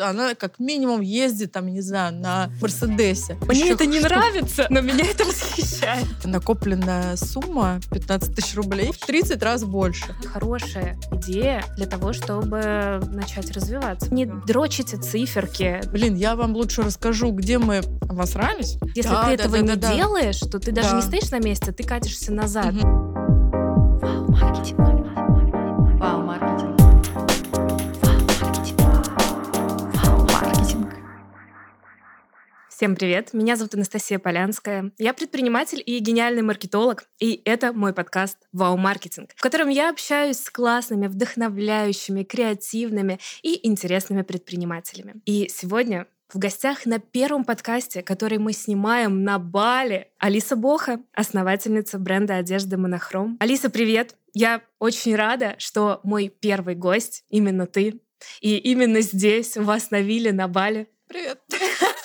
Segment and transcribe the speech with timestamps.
[0.00, 3.36] Она как минимум ездит, там, не знаю, на Мерседесе.
[3.48, 6.06] Мне Ещё это не что- нравится, но меня это восхищает.
[6.24, 10.14] Накопленная сумма 15 тысяч рублей в 30 раз больше.
[10.32, 14.14] Хорошая идея для того, чтобы начать развиваться.
[14.14, 15.80] Не дрочите циферки.
[15.90, 17.78] Блин, я вам лучше расскажу, где мы
[18.08, 18.76] обосрались.
[18.94, 19.96] Если Да, ты да, этого да, не да, да.
[19.96, 20.96] делаешь, то ты даже Да.
[20.98, 22.72] не стоишь на месте, ты катишься назад.
[22.72, 23.14] Мгм.
[23.98, 24.78] Вау-маркетинг.
[24.78, 24.87] Вау-маркетинг.
[32.78, 34.92] Всем привет, меня зовут Анастасия Полянская.
[34.98, 40.38] Я предприниматель и гениальный маркетолог, и это мой подкаст «Вау Маркетинг», в котором я общаюсь
[40.38, 45.14] с классными, вдохновляющими, креативными и интересными предпринимателями.
[45.24, 51.98] И сегодня в гостях на первом подкасте, который мы снимаем на Бали, Алиса Боха, основательница
[51.98, 53.38] бренда одежды Монохром.
[53.40, 54.14] Алиса, привет!
[54.34, 58.00] Я очень рада, что мой первый гость именно ты.
[58.40, 60.86] И именно здесь, у вас на вилле на Бали.
[61.08, 61.40] Привет.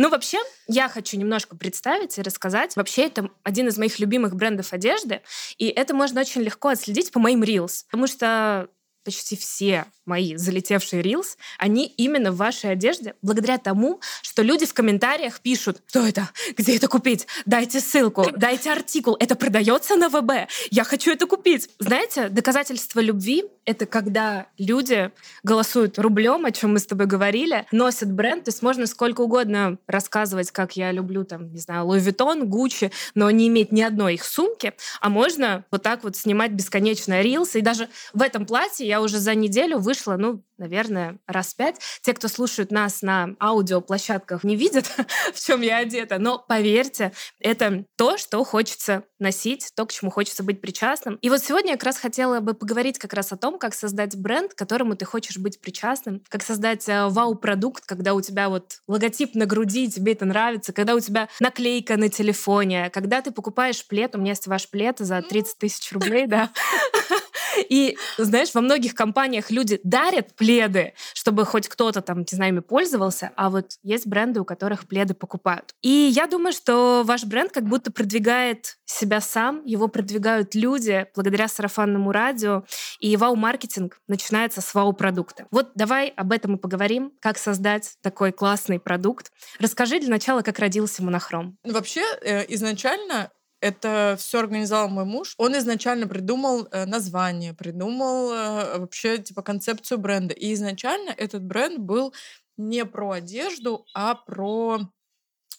[0.00, 0.38] Ну, вообще,
[0.68, 2.76] я хочу немножко представить и рассказать.
[2.76, 5.22] Вообще, это один из моих любимых брендов одежды,
[5.56, 8.68] и это можно очень легко отследить по моим Reels, потому что
[9.02, 14.74] почти все мои залетевшие Reels, они именно в вашей одежде, благодаря тому, что люди в
[14.74, 20.48] комментариях пишут, что это, где это купить, дайте ссылку, дайте артикул, это продается на ВБ,
[20.70, 21.68] я хочу это купить.
[21.78, 25.10] Знаете, доказательство любви— это когда люди
[25.42, 29.78] голосуют рублем, о чем мы с тобой говорили, носят бренд, то есть можно сколько угодно
[29.86, 34.14] рассказывать, как я люблю, там, не знаю, Louis Vuitton, Gucci, но не иметь ни одной
[34.14, 38.86] их сумки, а можно вот так вот снимать бесконечно рилс, и даже в этом платье
[38.86, 41.76] я уже за неделю вышла, ну, наверное, раз пять.
[42.02, 44.86] Те, кто слушают нас на аудиоплощадках, не видят,
[45.34, 50.42] в чем я одета, но поверьте, это то, что хочется носить, то, к чему хочется
[50.42, 51.16] быть причастным.
[51.16, 54.16] И вот сегодня я как раз хотела бы поговорить как раз о том, как создать
[54.16, 58.80] бренд, к которому ты хочешь быть причастным, как создать э, вау-продукт, когда у тебя вот
[58.86, 63.86] логотип на груди, тебе это нравится, когда у тебя наклейка на телефоне, когда ты покупаешь
[63.86, 66.50] плед, у меня есть ваш плед за 30 тысяч рублей, да,
[67.68, 72.60] и, знаешь, во многих компаниях люди дарят пледы, чтобы хоть кто-то там, не знаю, ими
[72.60, 75.74] пользовался, а вот есть бренды, у которых пледы покупают.
[75.82, 81.48] И я думаю, что ваш бренд как будто продвигает себя сам, его продвигают люди благодаря
[81.48, 82.64] сарафанному радио,
[83.00, 85.46] и вау-маркетинг начинается с вау-продукта.
[85.50, 89.30] Вот давай об этом и поговорим, как создать такой классный продукт.
[89.58, 91.56] Расскажи для начала, как родился монохром.
[91.64, 93.30] Ну, Вообще, э, изначально
[93.60, 95.34] это все организовал мой муж.
[95.38, 100.34] Он изначально придумал э, название, придумал э, вообще типа концепцию бренда.
[100.34, 102.14] И изначально этот бренд был
[102.56, 104.80] не про одежду, а про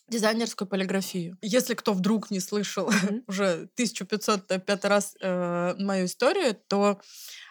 [0.09, 1.37] дизайнерскую полиграфию.
[1.41, 3.23] Если кто вдруг не слышал Мгм.
[3.27, 7.03] уже 1505 раз э, мою историю, то э,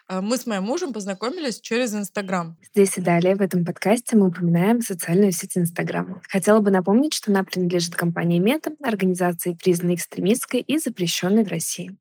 [0.08, 2.56] мы с моим мужем познакомились через Инстаграм.
[2.72, 6.20] Здесь и далее в этом подкасте мы упоминаем социальную сеть Инстаграм.
[6.28, 11.96] Хотела бы напомнить, что она принадлежит компании Мета, организации, признанной экстремистской и запрещенной в России.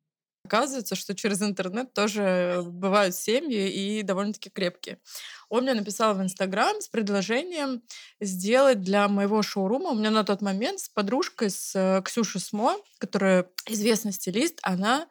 [0.47, 4.97] Оказывается, что через интернет тоже бывают семьи и довольно-таки крепкие.
[5.49, 7.81] Он мне написал в Инстаграм с предложением
[8.21, 9.89] сделать для моего шоурума.
[9.89, 15.07] У меня на тот момент с подружкой, с э, Ксюшей Смо, которая известный стилист, она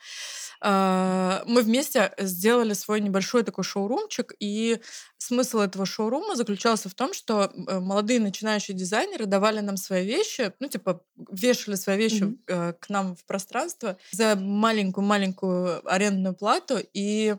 [0.62, 4.80] мы вместе сделали свой небольшой такой шоурумчик, и
[5.18, 10.52] смысл этого шоурума заключался в том, что э, молодые начинающие дизайнеры давали нам свои вещи,
[10.60, 17.36] ну, типа, вешали свои вещи э, к нам в пространство за маленькую-маленькую арендную плату, и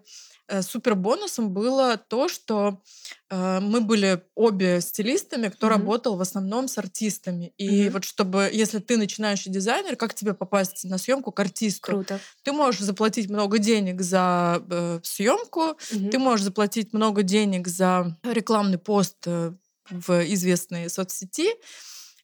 [0.48, 2.82] э, супер бонусом было то, что
[3.30, 5.78] э, мы были обе стилистами, кто Мгм.
[5.78, 7.54] работал в основном с артистами.
[7.58, 7.94] И Мгм.
[7.94, 11.82] вот чтобы, если ты начинающий дизайнер, как тебе попасть на съемку к артисту?
[11.92, 12.20] Круто.
[12.44, 16.10] Ты можешь заплатить много денег за э, съемку, Мгм.
[16.10, 19.54] ты можешь заплатить много денег за рекламный пост э,
[19.90, 21.50] в известной соцсети,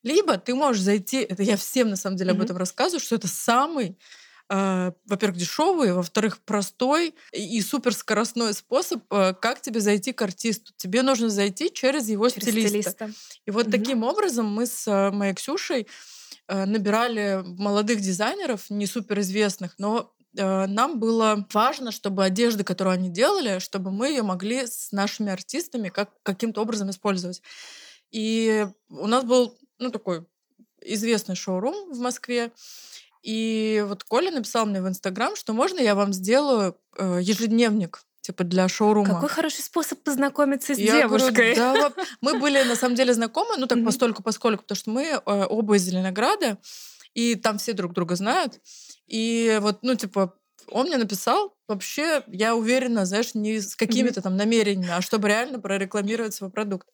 [0.04, 2.44] либо ты можешь зайти, это я всем на самом деле об Мгм.
[2.44, 3.98] этом рассказываю, что это самый,
[4.50, 10.74] э, во-первых, дешевый, во-вторых, простой и суперскоростной способ, э, как тебе зайти к артисту.
[10.78, 12.90] Тебе нужно зайти через его Через стилиста.
[12.90, 13.14] стилиста.
[13.46, 13.72] И вот Мгм.
[13.72, 15.88] таким образом мы с моей Ксюшей
[16.50, 23.92] набирали молодых дизайнеров, не суперизвестных, но нам было важно, чтобы одежда, которую они делали, чтобы
[23.92, 27.42] мы ее могли с нашими артистами как, каким-то образом использовать.
[28.12, 30.26] И у нас был, ну, такой
[30.82, 32.52] известный шоурум в Москве.
[33.22, 38.44] И вот Коля написал мне в Инстаграм, что можно я вам сделаю э, ежедневник, типа
[38.44, 39.14] для шоурума.
[39.16, 41.56] Какой хороший способ познакомиться с Я говорю, девушкой.
[41.56, 43.86] да, воп- мы были на самом деле знакомы, ну так Мгм.
[43.86, 46.58] постольку поскольку, потому что мы э, оба из Зеленограда,
[47.14, 48.60] и там все друг друга знают.
[49.08, 50.34] И вот, ну, типа,
[50.72, 55.60] Он мне написал, вообще, я уверена, знаешь, не с какими-то там намерениями, а чтобы реально
[55.60, 56.88] прорекламировать свой продукт.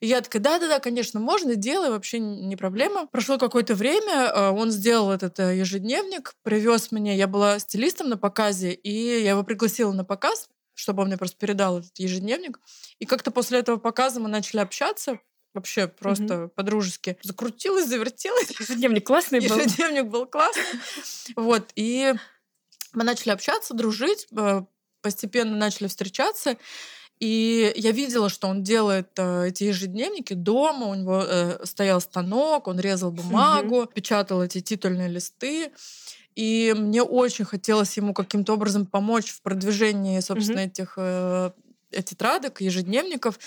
[0.00, 3.06] И я такая, да-да-да, конечно, можно, делай, вообще не проблема.
[3.08, 8.16] Прошло какое-то время, э, он сделал этот э, ежедневник, привез мне, я была стилистом на
[8.18, 12.60] показе, и я его пригласила на показ, чтобы он мне просто передал этот ежедневник.
[12.98, 15.18] И как-то после этого показа мы начали общаться,
[15.56, 17.16] вообще просто по-дружески.
[17.22, 18.50] Закрутилась, завертелась.
[18.58, 19.56] Ежедневник классный был.
[19.56, 20.80] Ежедневник был классный.
[21.34, 22.14] Вот, и
[22.92, 24.62] мы начали общаться, дружить, э,
[25.02, 26.56] постепенно начали встречаться.
[27.18, 30.86] И я видела, что он делает э, эти ежедневники дома.
[30.86, 35.72] У него э, стоял станок, он резал бумагу, печатал эти титульные листы.
[36.34, 41.52] И мне очень хотелось ему каким-то образом помочь в продвижении, собственно, этих э,
[41.90, 43.38] тетрадок, ежедневников.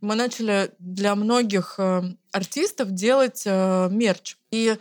[0.00, 2.02] Мы начали для многих э,
[2.32, 4.36] артистов делать э, мерч.
[4.50, 4.76] И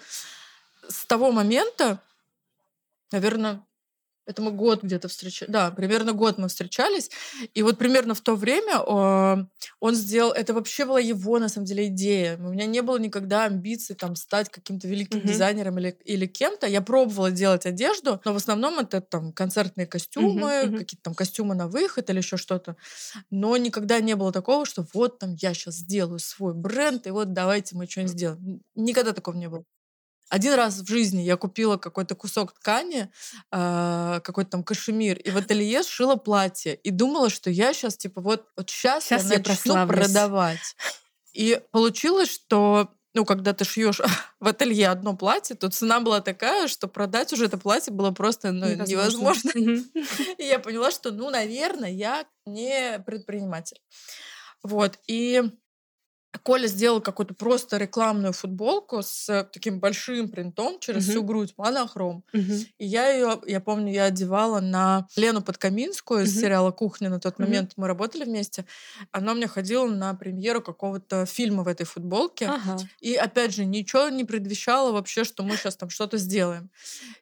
[0.87, 2.01] с того момента,
[3.11, 3.63] наверное,
[4.25, 5.51] это мы год где-то встречались.
[5.51, 7.09] Да, примерно год мы встречались.
[7.53, 9.45] И вот примерно в то время э,
[9.79, 10.31] он сделал...
[10.31, 12.37] Это вообще была его, на самом деле, идея.
[12.37, 15.27] У меня не было никогда амбиций там стать каким-то великим Мгм.
[15.27, 16.67] дизайнером или, или кем-то.
[16.67, 20.77] Я пробовала делать одежду, но в основном это там концертные костюмы, мгм.
[20.77, 22.75] какие-то там костюмы на выход или еще что-то.
[23.29, 27.33] Но никогда не было такого, что вот там я сейчас сделаю свой бренд, и вот
[27.33, 28.61] давайте мы что-нибудь сделаем.
[28.75, 29.63] Никогда такого не было.
[30.31, 33.11] Один раз в жизни я купила какой-то кусок ткани,
[33.51, 36.75] а, какой-то там кашемир, и в ателье сшила платье.
[36.75, 40.05] И думала, что я сейчас, типа, вот, вот сейчас, Щас я я начну прославлюсь.
[40.05, 40.75] продавать.
[41.33, 43.99] И получилось, что ну, когда ты шьешь
[44.39, 48.53] в ателье одно платье, то цена была такая, что продать уже это платье было просто
[48.53, 49.51] ну, невозможно.
[50.37, 53.81] И я поняла, что, ну, наверное, я не предприниматель.
[54.63, 54.97] Вот.
[55.07, 55.43] И
[56.43, 61.11] Коля сделал какую-то просто рекламную футболку с таким большим принтом через Мгм.
[61.11, 62.23] всю грудь, монохром.
[62.33, 62.53] Мгм.
[62.77, 67.09] И я ее, я помню, я одевала на Лену Подкаминскую из сериала «Кухня».
[67.09, 68.65] На тот момент мы работали вместе.
[69.11, 72.47] Она у меня ходила на премьеру какого-то фильма в этой футболке.
[72.47, 72.77] Ага.
[73.01, 76.69] И опять же, ничего не предвещало вообще, что мы сейчас там что-то сделаем.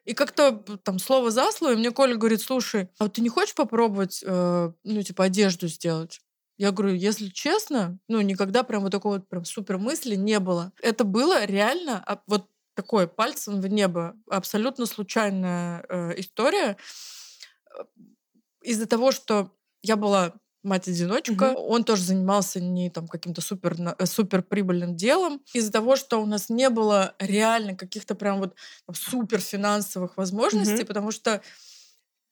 [0.04, 0.52] И как-то
[0.84, 4.22] там слово за слово, и мне Коля говорит, слушай, а вот ты не хочешь попробовать,
[4.24, 6.20] э, ну, типа, одежду сделать?
[6.60, 10.72] Я говорю, если честно, ну, никогда прям вот такой вот прям супер мысли не было.
[10.82, 14.14] Это было реально а, вот такое пальцем в небо.
[14.28, 16.76] Абсолютно случайная э, история.
[17.74, 17.84] Э,
[18.62, 19.52] Из-за того, что
[19.82, 21.56] я была мать-одиночка, Мгм.
[21.56, 25.40] он тоже занимался не там каким-то супер, э, супер прибыльным делом.
[25.54, 28.54] Из-за того, что у нас не было реально каких-то прям вот
[28.86, 30.86] там супер финансовых возможностей, Мгм.
[30.86, 31.40] потому что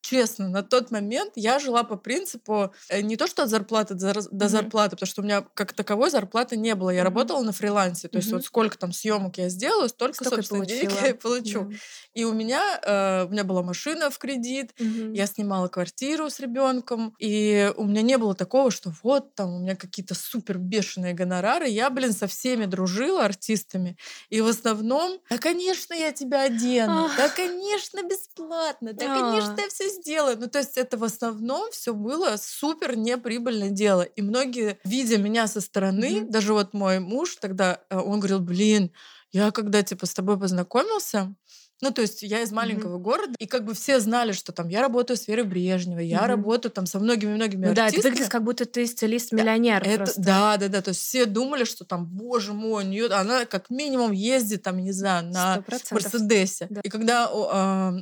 [0.09, 4.15] честно, на тот момент я жила по принципу э, не то, что от зарплаты до,
[4.31, 4.49] до Мгм.
[4.49, 6.91] зарплаты, потому что у меня как таковой зарплаты не было.
[6.91, 7.05] Я Мгм.
[7.05, 8.09] работала на фрилансе.
[8.09, 8.33] То есть Мгм.
[8.33, 11.67] вот сколько там съемок я сделаю, столько, Столько собственно, денег я и получу.
[11.67, 11.79] Да.
[12.15, 15.09] И у меня, э, у меня была машина в кредит, Мгм.
[15.13, 19.59] я снимала квартиру с ребенком, и у меня не было такого, что вот там у
[19.61, 21.69] меня какие-то супер бешеные гонорары.
[21.69, 23.97] Я, блин, со всеми дружила артистами.
[24.31, 29.63] И в основном, да, конечно, я тебя одену, да, конечно, бесплатно, да, конечно, А.
[29.63, 30.37] я все сделаю.
[30.39, 34.03] Ну, то есть это в основном все было супер неприбыльное дело.
[34.03, 36.31] И многие, видя меня со стороны, Мгм.
[36.31, 38.91] даже вот мой муж тогда, э, он говорил, блин,
[39.33, 41.35] я когда типа с тобой познакомился,
[41.81, 44.81] ну, то есть я из маленького города, и как бы все знали, что там я
[44.81, 46.29] работаю с Верой Брежневой, я Мгм.
[46.29, 48.11] работаю там со многими-многими Ну да, это артистками.
[48.13, 50.21] выглядит, как будто ты стилист-миллионер Это, просто.
[50.21, 50.83] да, да, да.
[50.83, 54.79] То есть все думали, что там, боже мой, у нее она как минимум ездит там,
[54.83, 55.93] не знаю, на Сто процентов.
[56.13, 56.67] Мерседесе.
[56.69, 56.81] Да.
[56.83, 57.95] И когда а,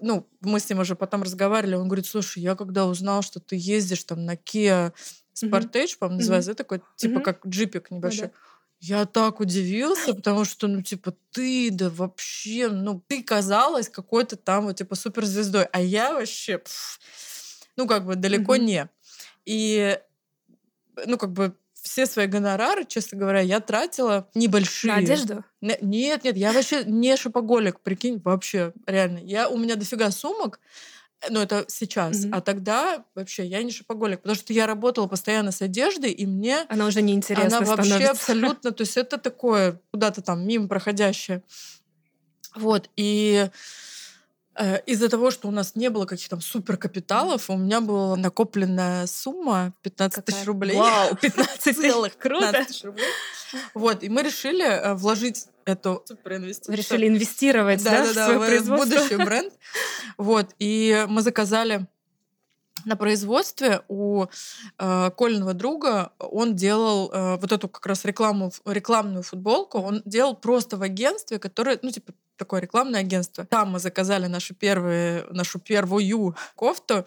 [0.00, 3.56] ну, мы с ним уже потом разговаривали, он говорит, слушай, я когда узнал, что ты
[3.58, 4.92] ездишь там на Kia
[5.34, 7.24] Sportage, по-моему, называется, это такой, типа Мгм.
[7.24, 8.28] как джипик небольшой.
[8.28, 8.34] да.
[8.82, 14.64] Я так удивился, потому что, ну, типа, ты, да вообще, ну, ты казалась какой-то там,
[14.64, 16.98] вот, типа, суперзвездой, а я вообще, пф,
[17.76, 18.66] ну, как бы, далеко Мгм.
[18.66, 18.88] не.
[19.44, 19.98] И,
[21.06, 21.56] ну, как бы,
[21.90, 24.92] все свои гонорары, честно говоря, я тратила небольшие.
[24.92, 25.44] На одежду?
[25.60, 29.18] Не- Нет, нет, я вообще не шопоголик, прикинь, вообще, реально.
[29.18, 30.60] Я, у меня дофига сумок,
[31.28, 32.24] ну, это сейчас.
[32.24, 32.34] Мгм.
[32.34, 36.64] А тогда вообще я не шопоголик, потому что я работала постоянно с одеждой, и мне
[36.68, 38.10] Она уже неинтересна она вообще становится.
[38.12, 41.42] абсолютно, то есть это такое куда-то там мимо проходящее.
[42.54, 43.48] Вот, и
[44.86, 49.72] из-за того, что у нас не было каких-то там суперкапиталов, у меня была накопленная сумма
[49.82, 50.76] 15 тысяч рублей.
[50.76, 51.76] Вау, 15 тысяч.
[51.80, 52.46] Целых Круто.
[52.46, 53.06] 15 тысяч рублей.
[53.74, 56.76] Вот, и мы решили э, вложить эту суперинвестицию.
[56.76, 59.52] Решили инвестировать, да, да, в да, да, свое в будущий бренд.
[60.18, 61.86] Вот, и мы заказали
[62.84, 64.26] на производстве у
[64.78, 69.78] э, Колиного друга он делал э, вот эту как раз рекламу, рекламную футболку.
[69.78, 73.44] Он делал просто в агентстве, которое, ну, типа, такое рекламное агентство.
[73.44, 77.06] Там мы заказали нашу, первую, нашу первую кофту,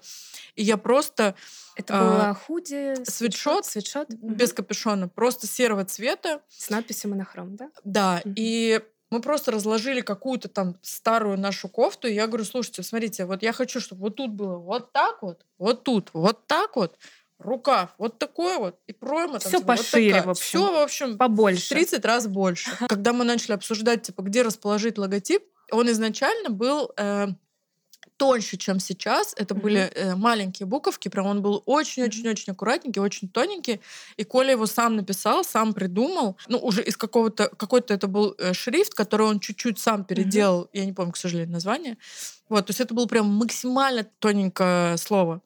[0.56, 1.36] и я просто...
[1.76, 6.42] Это было худи, свитшот, свитшот без капюшона, просто серого цвета.
[6.50, 7.72] С надписью монохром, да?
[7.84, 8.80] Да, и
[9.14, 13.54] мы просто разложили какую-то там старую нашу кофту, и я говорю, слушайте, смотрите, вот я
[13.54, 16.98] хочу, чтобы вот тут было вот так вот, вот тут, вот так вот,
[17.38, 20.26] рукав вот такой вот, и пройма там, Все типа, вот пошире, такая.
[20.26, 20.44] в общем.
[20.44, 21.70] Все, в общем, Побольше.
[21.70, 22.72] 30 раз больше.
[22.88, 27.28] Когда мы начали обсуждать, типа, где расположить логотип, он изначально был э,
[28.18, 29.34] тоньше, чем сейчас.
[29.38, 29.64] Это Мгм.
[29.64, 33.80] были э, маленькие буковки, прям он был очень-очень-очень аккуратненький, очень тоненький.
[34.18, 36.38] И Коля его сам написал, сам придумал.
[36.48, 40.70] Ну, уже из какого-то, какой-то это был э, шрифт, который он чуть-чуть сам переделал.
[40.74, 41.98] Я не помню, к сожалению, название.
[42.50, 45.42] Вот, то есть это было прям максимально тоненькое слово.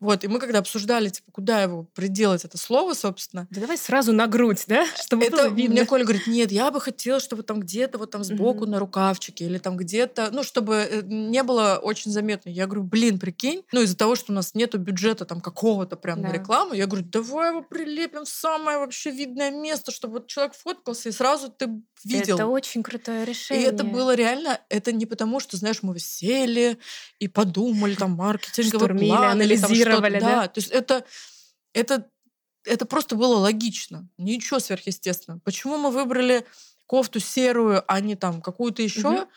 [0.00, 4.12] Вот, и мы когда обсуждали, типа, куда его приделать, это слово, собственно, Да давай сразу
[4.12, 4.84] на грудь, да?
[5.04, 5.74] Чтобы это было видно.
[5.74, 8.70] мне Коля говорит, нет, я бы хотела, чтобы там где-то вот там сбоку Мгм.
[8.72, 12.50] на рукавчике или там где-то, ну, чтобы э, не было очень заметно.
[12.50, 16.20] Я говорю, блин, прикинь, ну, из-за того, что у нас нету бюджета там какого-то прям
[16.20, 16.34] на Да.
[16.34, 21.08] рекламу, я говорю, давай его прилепим в самое вообще видное место, чтобы вот человек фоткался,
[21.08, 21.68] и сразу ты
[22.04, 22.36] видел.
[22.36, 23.66] Это очень крутое И решение.
[23.66, 25.92] это было реально, это не потому, что, знаешь, мы
[26.40, 26.78] сели
[27.18, 29.96] и подумали, там, маркетинговый Штурмили, план или там что-то.
[29.96, 30.48] анализировали, да?
[30.48, 31.04] то есть это,
[31.72, 32.06] это,
[32.64, 35.40] это просто было логично, ничего сверхъестественного.
[35.44, 36.46] Почему мы выбрали
[36.86, 39.08] кофту серую, а не там какую-то еще?
[39.08, 39.28] Мгм.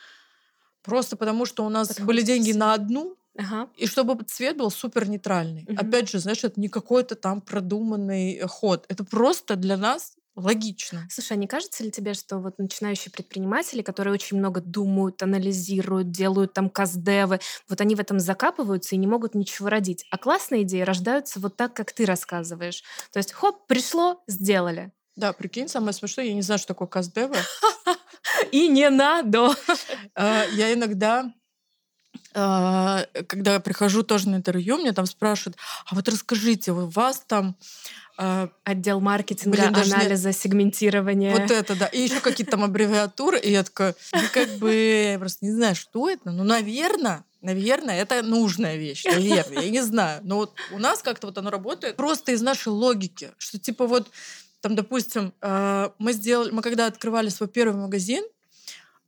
[0.82, 3.70] Просто потому, что у нас Подходит были деньги на одну, Ага.
[3.78, 5.66] и чтобы цвет был супер нейтральный.
[5.68, 5.78] Мгм.
[5.80, 8.86] Опять же, знаешь, это не какой-то там продуманный э, ход.
[8.90, 11.08] Это просто для нас логично.
[11.12, 16.12] Слушай, а не кажется ли тебе, что вот начинающие предприниматели, которые очень много думают, анализируют,
[16.12, 20.06] делают там каздевы, вот они в этом закапываются и не могут ничего родить.
[20.10, 22.84] А классные идеи рождаются вот так, как ты рассказываешь.
[23.12, 24.92] То есть, хоп, пришло, сделали.
[25.16, 27.36] Да, прикинь, самое смешное, я не знаю, что такое каздева.
[28.52, 29.52] И не надо.
[30.16, 31.32] А, Я иногда,
[32.36, 37.56] а, когда прихожу тоже на интервью, мне там спрашивают, а вот расскажите, у вас там
[38.18, 41.32] Отдел маркетинга, Блин, даже не- анализа, сегментирования.
[41.32, 44.74] вот это, да, и еще какие-то там аббревиатуры, и я такая, ну как бы,
[45.14, 49.82] я просто не знаю, что это, ну, наверное, наверное, это нужная вещь, наверное, я не
[49.82, 50.22] знаю.
[50.24, 54.08] Но вот у нас как-то вот оно работает просто из нашей логики, что типа вот
[54.62, 58.24] там, допустим, э, мы сделали, мы когда открывали свой первый магазин,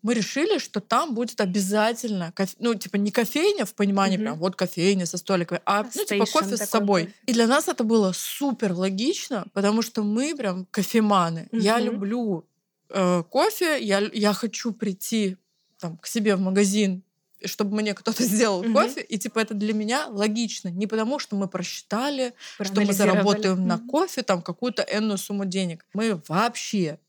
[0.05, 4.25] мы решили, что там будет обязательно, кофе- ну, типа, не кофейня в понимании Мгм.
[4.25, 7.01] прям вот кофейня со столиками, а, ну, типа, кофе с собой.
[7.05, 7.15] кофе.
[7.25, 11.47] И для нас это было супер логично, потому что мы прям кофеманы.
[11.51, 11.85] Я Мгм.
[11.85, 12.45] люблю
[12.89, 15.37] э, кофе, я, я хочу прийти
[15.79, 17.01] там, к себе в магазин,
[17.43, 18.73] чтобы мне кто-то сделал Мгм.
[18.73, 20.69] кофе, и типа это для меня логично.
[20.69, 23.87] Не потому, что мы просчитали, что мы заработаем на Мгм.
[23.89, 25.85] кофе там какую-то энную сумму денег.
[25.93, 26.99] Мы вообще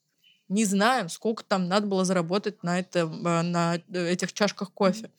[0.49, 5.11] не знаем, сколько там надо было заработать на, этом, э, на э, этих чашках кофе.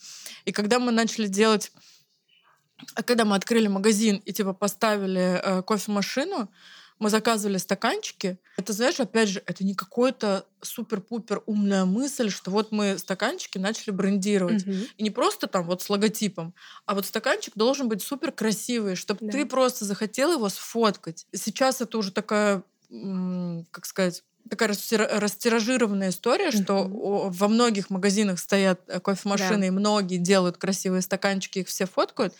[0.45, 1.71] И когда мы начали делать,
[2.95, 6.49] а когда мы открыли магазин и типа поставили э, кофемашину,
[6.99, 8.39] мы заказывали стаканчики.
[8.57, 13.91] Это, знаешь, опять же, это не какой-то супер-пупер умная мысль, что вот мы стаканчики начали
[13.91, 14.65] брендировать.
[14.65, 14.85] Мгм.
[14.97, 16.55] И не просто там вот с логотипом,
[16.85, 19.31] а вот стаканчик должен быть супер красивый, чтобы Да.
[19.31, 21.27] ты просто захотел его сфоткать.
[21.33, 28.81] Сейчас это уже такая, как сказать, такая растира- растиражированная история, что во многих магазинах стоят
[28.87, 29.65] э, кофемашины, Да.
[29.67, 32.33] и многие делают красивые стаканчики, их все фоткают.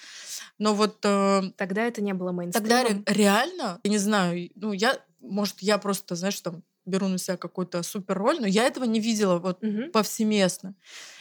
[0.59, 3.03] Но вот э, Тогда это не было тогда мейнстримом.
[3.05, 7.37] ре- реально, я не знаю, ну я, может, я просто, знаешь, там беру на себя
[7.37, 9.91] какую-то супер роль, но я этого не видела вот Мгм.
[9.91, 10.73] повсеместно.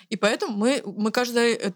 [0.09, 1.73] И поэтому мы, мы каждый, э,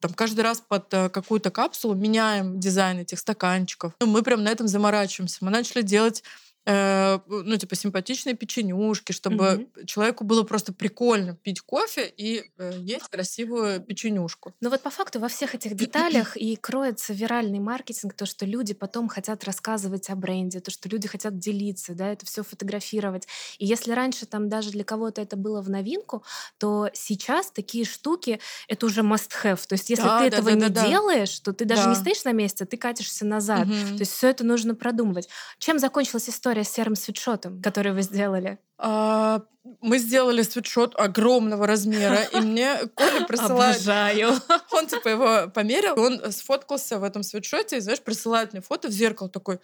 [0.00, 3.92] там, каждый раз под какую-то капсулу меняем дизайн этих стаканчиков.
[4.00, 5.38] Ну, мы прям на этом заморачиваемся.
[5.44, 6.22] Мы начали делать
[6.68, 13.08] э, ну, типа, симпатичные печенюшки, чтобы человеку было просто прикольно пить кофе и э, есть
[13.08, 14.54] красивую печенюшку.
[14.60, 18.74] Но вот по факту во всех этих деталях и кроется виральный маркетинг, то, что люди
[18.74, 23.26] потом хотят рассказывать о бренде, то, что люди хотят делиться, да, это все фотографировать.
[23.58, 26.22] И если раньше там даже для кого-то это было в новинку,
[26.58, 29.60] то сейчас такие штуки— это уже must-have.
[29.66, 31.94] То есть если Да, ты да, этого да, не да, делаешь, то ты даже не
[31.94, 32.00] Да.
[32.00, 33.66] стоишь на месте, ты катишься назад.
[33.66, 33.96] Мгм.
[33.96, 35.28] То есть все это нужно продумывать.
[35.58, 38.58] Чем закончилась история с серым свитшотом, который вы сделали?
[38.78, 39.42] А,
[39.80, 43.76] мы сделали свитшот огромного размера, и мне Коля присылает...
[43.76, 44.32] Обожаю.
[44.72, 48.92] Он типа его померил, он сфоткался в этом свитшоте, и, знаешь, присылает мне фото в
[48.92, 49.60] зеркало такой,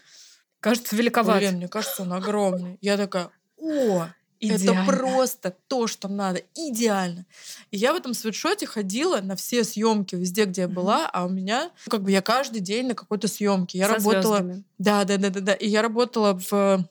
[0.60, 1.38] Кажется, великоват.
[1.38, 2.78] блин, мне кажется, он огромный.
[2.80, 4.06] Я такая, о!
[4.40, 4.84] Это Идеально.
[4.86, 6.42] просто то, что надо.
[6.54, 7.24] Идеально.
[7.70, 11.28] И я в этом свитшоте ходила на все съемки везде, где я была, а у
[11.28, 13.78] меня, ну, как бы я каждый день на какой-то съемке.
[13.78, 14.38] Я Со работала.
[14.38, 14.64] звёздами.
[14.78, 15.54] Да, да, да, да, да.
[15.54, 16.84] И я работала в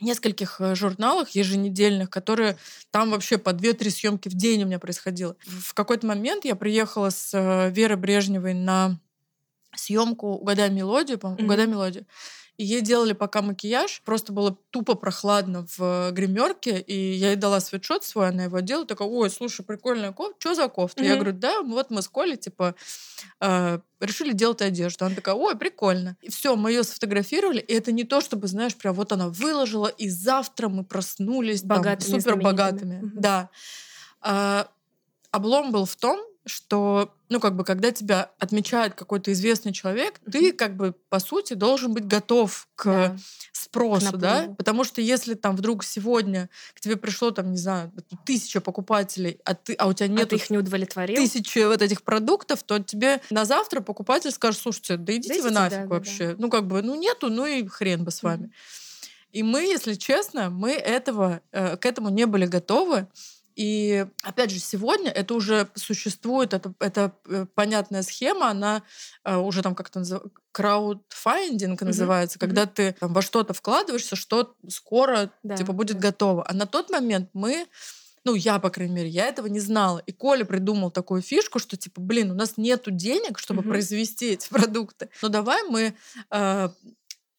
[0.00, 2.56] нескольких э, журналах еженедельных, которые
[2.90, 5.36] там вообще по 2-3 съемки в день у меня происходило.
[5.44, 8.98] В какой-то момент я приехала с э, Верой Брежневой на
[9.76, 11.44] съемку «Угадай мелодию», по Мгм.
[11.44, 12.06] «Угадай мелодию».
[12.58, 14.02] И ей делали пока макияж.
[14.04, 16.80] Просто было тупо прохладно в гримерке.
[16.80, 18.84] И я ей дала свитшот свой, она его делала.
[18.84, 20.34] Такая, ой, слушай, прикольная кофта.
[20.40, 21.04] Что за кофта?
[21.04, 21.20] Я Мгм.
[21.20, 22.74] говорю, да, вот мы с Колей, типа,
[23.40, 25.04] э, решили делать одежду.
[25.04, 26.16] Она такая, ой, прикольно.
[26.20, 27.60] И все, мы ее сфотографировали.
[27.60, 31.68] И это не то, чтобы, знаешь, прям вот она выложила, и завтра мы проснулись там,
[31.68, 32.96] Богатыми, супер богатыми.
[33.02, 33.20] Мгм.
[33.20, 33.50] Да.
[34.20, 34.68] А,
[35.30, 40.52] облом был в том, что, ну, как бы, когда тебя отмечает какой-то известный человек, ты,
[40.52, 43.16] как бы, по сути, должен быть готов к Да.
[43.52, 44.34] спросу, да?
[44.36, 44.54] наплыву.
[44.56, 47.92] Потому что если там вдруг сегодня к тебе пришло, там, не знаю,
[48.24, 51.16] тысяча покупателей, а, ты, а у тебя А нет ты их не удовлетворил?
[51.16, 55.50] тысячи вот этих продуктов, то тебе на завтра покупатель скажет, слушайте, да идите, идите, вы
[55.50, 56.34] да, нафиг да, вообще.
[56.38, 58.44] Ну, как бы, ну, нету, ну и хрен бы с вами.
[58.44, 58.52] Мгм.
[59.32, 63.06] И мы, если честно, мы этого, э, к этому не были готовы.
[63.58, 68.84] И опять же, сегодня это уже существует, это, это э, понятная схема, она
[69.24, 74.54] э, уже там как-то называется, краудфандинг Мгм, называется, когда ты там, во что-то вкладываешься, что
[74.68, 76.10] скоро Да, типа будет да.
[76.10, 76.48] готово.
[76.48, 77.66] А на тот момент мы
[78.24, 80.02] ну, я, по крайней мере, я этого не знала.
[80.06, 83.70] И Коля придумал такую фишку, что, типа, блин, у нас нету денег, чтобы Мгм.
[83.70, 85.08] произвести эти продукты.
[85.22, 85.94] Ну, давай мы,
[86.30, 86.68] э,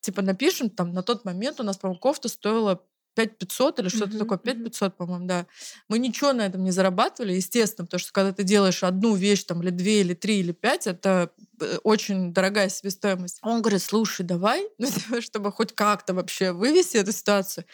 [0.02, 2.82] типа, напишем, там, на тот момент у нас, по-моему, кофта стоила
[3.28, 4.44] 5500 или что-то Мгм, такое, мгм.
[4.44, 5.46] 5500, по-моему, да.
[5.88, 9.62] Мы ничего на этом не зарабатывали, естественно, потому что когда ты делаешь одну вещь, там,
[9.62, 13.40] или две, или три, или пять, это э, очень дорогая себестоимость.
[13.42, 14.88] Он говорит, слушай, давай, ну,
[15.22, 17.66] чтобы хоть как-то вообще вывести эту ситуацию,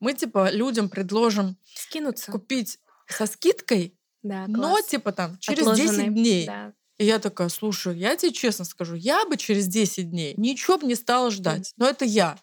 [0.00, 2.32] мы, типа, людям предложим Скинуться.
[2.32, 2.78] купить
[3.08, 6.04] со скидкой, Да, но, типа, там, через Отложенный.
[6.08, 6.46] 10 дней.
[6.46, 6.72] Да.
[6.98, 10.86] И я такая, слушай, я тебе честно скажу, я бы через 10 дней ничего бы
[10.86, 11.72] не стала ждать.
[11.76, 12.36] Но это я.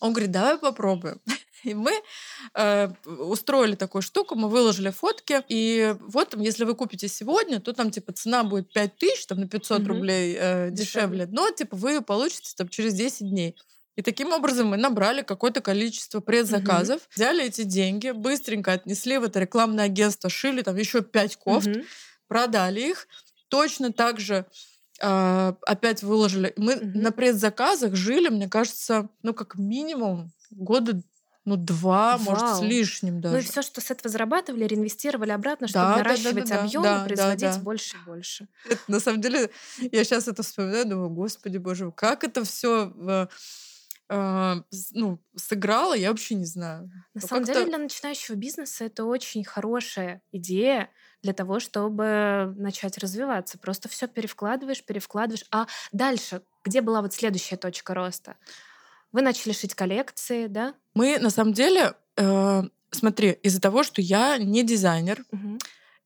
[0.00, 1.20] Он говорит, давай попробуем.
[1.64, 1.92] И мы
[2.54, 7.72] э, устроили такую штуку, мы выложили фотки, и вот там, если вы купите сегодня, то
[7.72, 9.88] там типа цена будет 5 тысяч, там на 500 Мгм.
[9.88, 13.56] рублей э, дешевле, но типа вы ее получите там через 10 дней.
[13.96, 19.40] И таким образом мы набрали какое-то количество предзаказов, взяли эти деньги, быстренько отнесли в это
[19.40, 21.82] рекламное агентство, шили там еще 5 кофт, Мгм.
[22.28, 23.08] продали их,
[23.48, 24.46] точно так же
[25.00, 26.52] а, опять выложили.
[26.56, 27.00] Мы Мгм.
[27.02, 31.00] на предзаказах жили, мне кажется, ну как минимум года
[31.48, 32.64] ну два, может с Вау.
[32.64, 33.36] лишним даже.
[33.36, 36.48] Ну и все, что с этого зарабатывали, реинвестировали обратно, чтобы Да, да, да, да, наращивать
[36.48, 37.58] да, объемы, да, да, производить да.
[37.58, 38.48] больше и больше.
[38.68, 39.50] Это, на самом деле,
[39.92, 43.28] я сейчас это вспоминаю, думаю, господи боже, как это все
[44.10, 46.90] ну, сыграло, я вообще не знаю.
[47.14, 50.90] На Ну, самом деле для начинающего бизнеса это очень хорошая идея
[51.22, 53.58] для того, чтобы начать развиваться.
[53.58, 55.44] Просто все перевкладываешь, перевкладываешь.
[55.50, 58.36] А дальше, где была вот следующая точка роста?
[59.12, 60.74] Вы начали шить коллекции, да?
[60.94, 65.58] Мы, на самом деле, э, смотри, из-за того, что я не дизайнер, Мгм.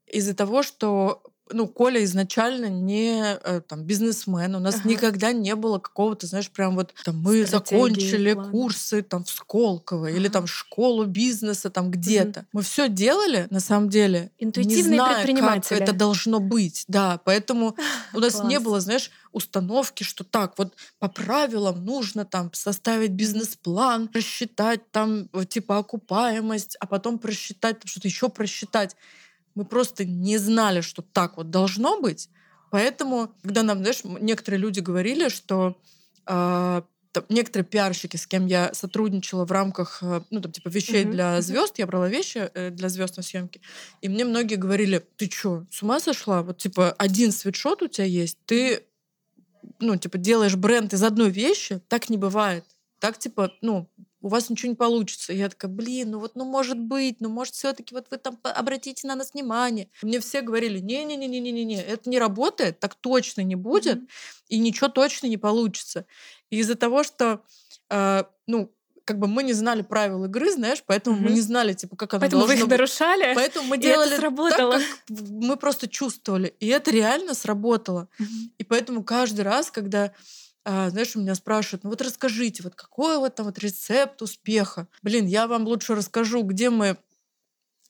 [0.06, 4.88] из-за того, что ну, Коля изначально не э, там, бизнесмен, у нас Ага.
[4.88, 8.50] никогда не было какого-то, знаешь, прям вот там, мы Стратегии, закончили плана.
[8.50, 10.32] курсы там в Сколково или Ага.
[10.32, 12.46] там школу бизнеса там где-то.
[12.52, 15.26] Мы все делали, на самом деле, не Интуитивные зная,
[15.62, 16.84] как это должно быть.
[16.88, 17.76] Да, поэтому
[18.14, 18.62] у нас не Класс.
[18.62, 25.48] было, знаешь, установки, что так, вот по правилам нужно там составить бизнес-план, просчитать там вот,
[25.48, 28.96] типа окупаемость, а потом просчитать, что-то еще просчитать.
[29.54, 32.28] Мы просто не знали, что так вот должно быть.
[32.70, 35.76] Поэтому, когда нам, знаешь, некоторые люди говорили, что
[36.24, 41.04] а, там некоторые пиарщики, с кем я сотрудничала в рамках, э, ну, там, типа, вещей
[41.04, 43.60] Мгм, для звезд, я брала вещи э, для звезд на съемки,
[44.00, 46.42] и мне многие говорили, ты чё, с ума сошла?
[46.42, 48.84] Вот, типа, один свитшот у тебя есть, ты,
[49.78, 52.64] ну, типа, делаешь бренд из одной вещи, так не бывает.
[52.98, 53.90] Так, типа, ну,
[54.22, 55.32] у вас ничего не получится.
[55.32, 58.16] И я такая, блин, ну вот, ну может быть, ну может все таки вот вы
[58.18, 59.88] там обратите на нас внимание.
[60.02, 64.08] Мне все говорили, не-не-не-не-не-не, это не работает, так точно не будет, Мгм.
[64.48, 66.06] и ничего точно не получится.
[66.50, 67.42] И из-за того, что,
[67.90, 68.72] э, ну,
[69.04, 71.35] как бы мы не знали правил игры, знаешь, поэтому мы Мгм.
[71.35, 72.78] не знали, типа, как оно Поэтому вы должно их быть.
[72.78, 73.35] нарушали.
[73.35, 74.72] Поэтому мы и это делали так, сработало.
[74.74, 76.54] как мы просто чувствовали.
[76.61, 78.08] И это реально сработало.
[78.20, 78.52] Мгм.
[78.58, 80.12] И поэтому каждый раз, когда,
[80.64, 84.88] а, знаешь, у меня спрашивают, ну вот расскажите, вот какой вот там вот рецепт успеха?
[85.03, 86.98] Блин, я вам лучше расскажу, где мы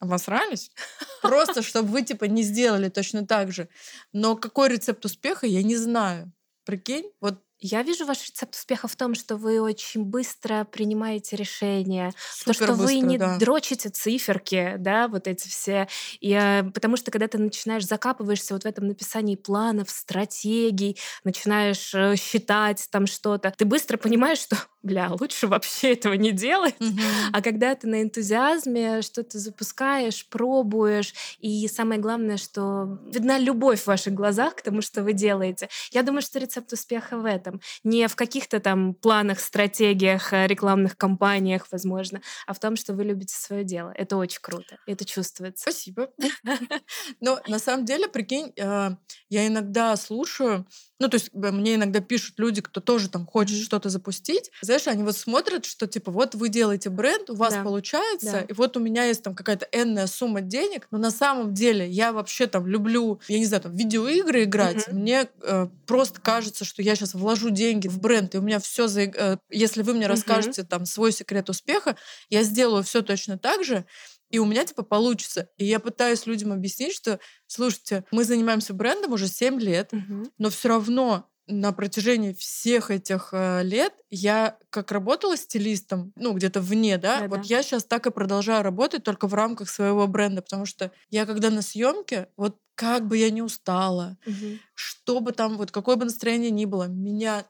[0.00, 0.70] обосрались,
[1.22, 3.68] просто чтобы вы типа не сделали точно так же.
[4.12, 6.32] Но какой рецепт успеха, я не знаю.
[6.64, 12.12] Прикинь, вот Я вижу ваш рецепт успеха в том, что вы очень быстро принимаете решения,
[12.44, 13.38] то, что вы не да.
[13.38, 15.86] дрочите циферки, да, вот эти все.
[16.20, 21.94] И, э, потому что когда ты начинаешь закапываешься вот в этом написании планов, стратегий, начинаешь
[21.94, 26.74] э, считать там что-то, ты быстро понимаешь, что, бля, лучше вообще этого не делать.
[26.80, 26.98] Мгм.
[27.32, 33.86] А когда ты на энтузиазме что-то запускаешь, пробуешь, и самое главное, что видна любовь в
[33.86, 35.68] ваших глазах к тому, что вы делаете.
[35.92, 37.60] Я думаю, что рецепт успеха в этом.
[37.84, 43.04] Не в каких-то там планах, стратегиях, э, рекламных кампаниях, возможно, а в том, что вы
[43.04, 43.92] любите свое дело.
[43.96, 44.78] Это очень круто.
[44.86, 45.62] Это чувствуется.
[45.62, 46.08] Спасибо.
[47.20, 48.90] Но на самом деле, прикинь, э,
[49.28, 50.66] я иногда слушаю,
[51.02, 54.50] ну, то есть э, мне иногда пишут люди, кто тоже там хочет что-то запустить.
[54.72, 57.62] Знаешь, они вот смотрят, что типа вот вы делаете бренд, у вас Да.
[57.62, 58.40] получается, Да.
[58.40, 62.12] и вот у меня есть там какая-то энная сумма денег, но на самом деле я
[62.12, 64.88] вообще там люблю, я не знаю, там видеоигры играть.
[64.88, 65.00] Мгм.
[65.00, 68.86] Мне э, просто кажется, что я сейчас вложу деньги в бренд, и у меня все
[68.86, 69.02] за...
[69.02, 70.08] э, если вы мне Мгм.
[70.08, 71.96] расскажете там свой секрет успеха,
[72.30, 73.84] я сделаю все точно так же,
[74.30, 75.48] и у меня типа получится.
[75.58, 80.30] И я пытаюсь людям объяснить, что, слушайте, мы занимаемся брендом уже 7 лет, Мгм.
[80.38, 86.60] но все равно на протяжении всех этих э, лет я как работала стилистом, ну, где-то
[86.60, 87.30] вне, да, Да-да.
[87.30, 91.26] вот я сейчас так и продолжаю работать только в рамках своего бренда, потому что я
[91.26, 94.60] когда на съемке, вот как бы я ни устала, Мгм.
[94.74, 97.46] что бы там, вот какое бы настроение ни было, меня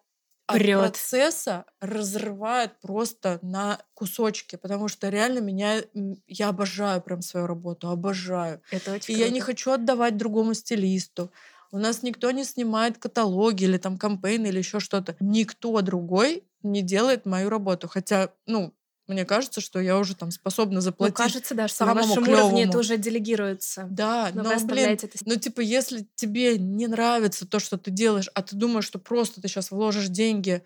[0.47, 0.95] от Прёт.
[1.03, 5.83] процесса разрывает просто на кусочки, потому что реально меня,
[6.27, 8.61] я обожаю прям свою работу, обожаю.
[8.71, 9.41] Это очень И я не круто.
[9.41, 11.33] хочу отдавать другому стилисту.
[11.73, 15.17] У нас никто не снимает каталоги или там кампейны или еще что-то.
[15.21, 17.89] Никто другой не делает мою работу.
[17.89, 18.75] Хотя, ну,
[19.09, 21.17] мне кажется, что я уже там способна Ну, заплатить.
[21.17, 23.87] кажется, да, что на вашем уровне это уже делегируется.
[23.91, 25.09] Да, Но но, блин, это...
[25.25, 29.41] ну, типа, если тебе не нравится то, что ты делаешь, а ты думаешь, что просто
[29.41, 30.63] ты сейчас вложишь деньги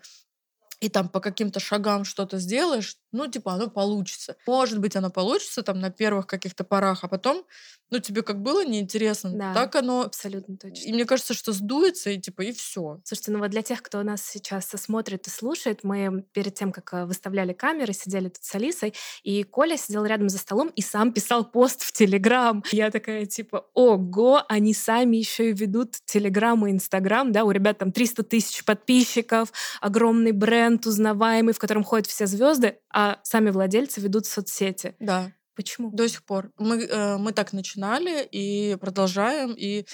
[0.79, 4.35] и там по каким-то шагам что-то сделаешь, ну, типа, оно получится.
[4.45, 7.45] Может быть, оно получится там на первых каких-то порах, а потом,
[7.89, 9.53] ну, тебе как было неинтересно, Да.
[9.53, 10.01] так оно...
[10.03, 10.83] Абсолютно точно.
[10.83, 12.99] И мне кажется, что сдуется, и типа, и все.
[13.05, 16.93] Слушайте, ну вот для тех, кто нас сейчас смотрит и слушает, мы перед тем, как
[16.93, 21.11] э, выставляли камеры, сидели тут с Алисой, и Коля сидел рядом за столом и сам
[21.11, 22.63] писал пост в Телеграм.
[22.71, 27.79] Я такая типа, ого, они сами еще и ведут Телеграм и Инстаграм, да, у ребят
[27.79, 34.01] там 300 тысяч подписчиков, огромный бренд узнаваемый, в котором ходят все звезды, а сами владельцы
[34.01, 34.95] ведут соцсети.
[34.99, 35.89] Да, Почему?
[35.91, 36.51] до сих пор.
[36.57, 39.87] Мы, э, мы так начинали и продолжаем, и,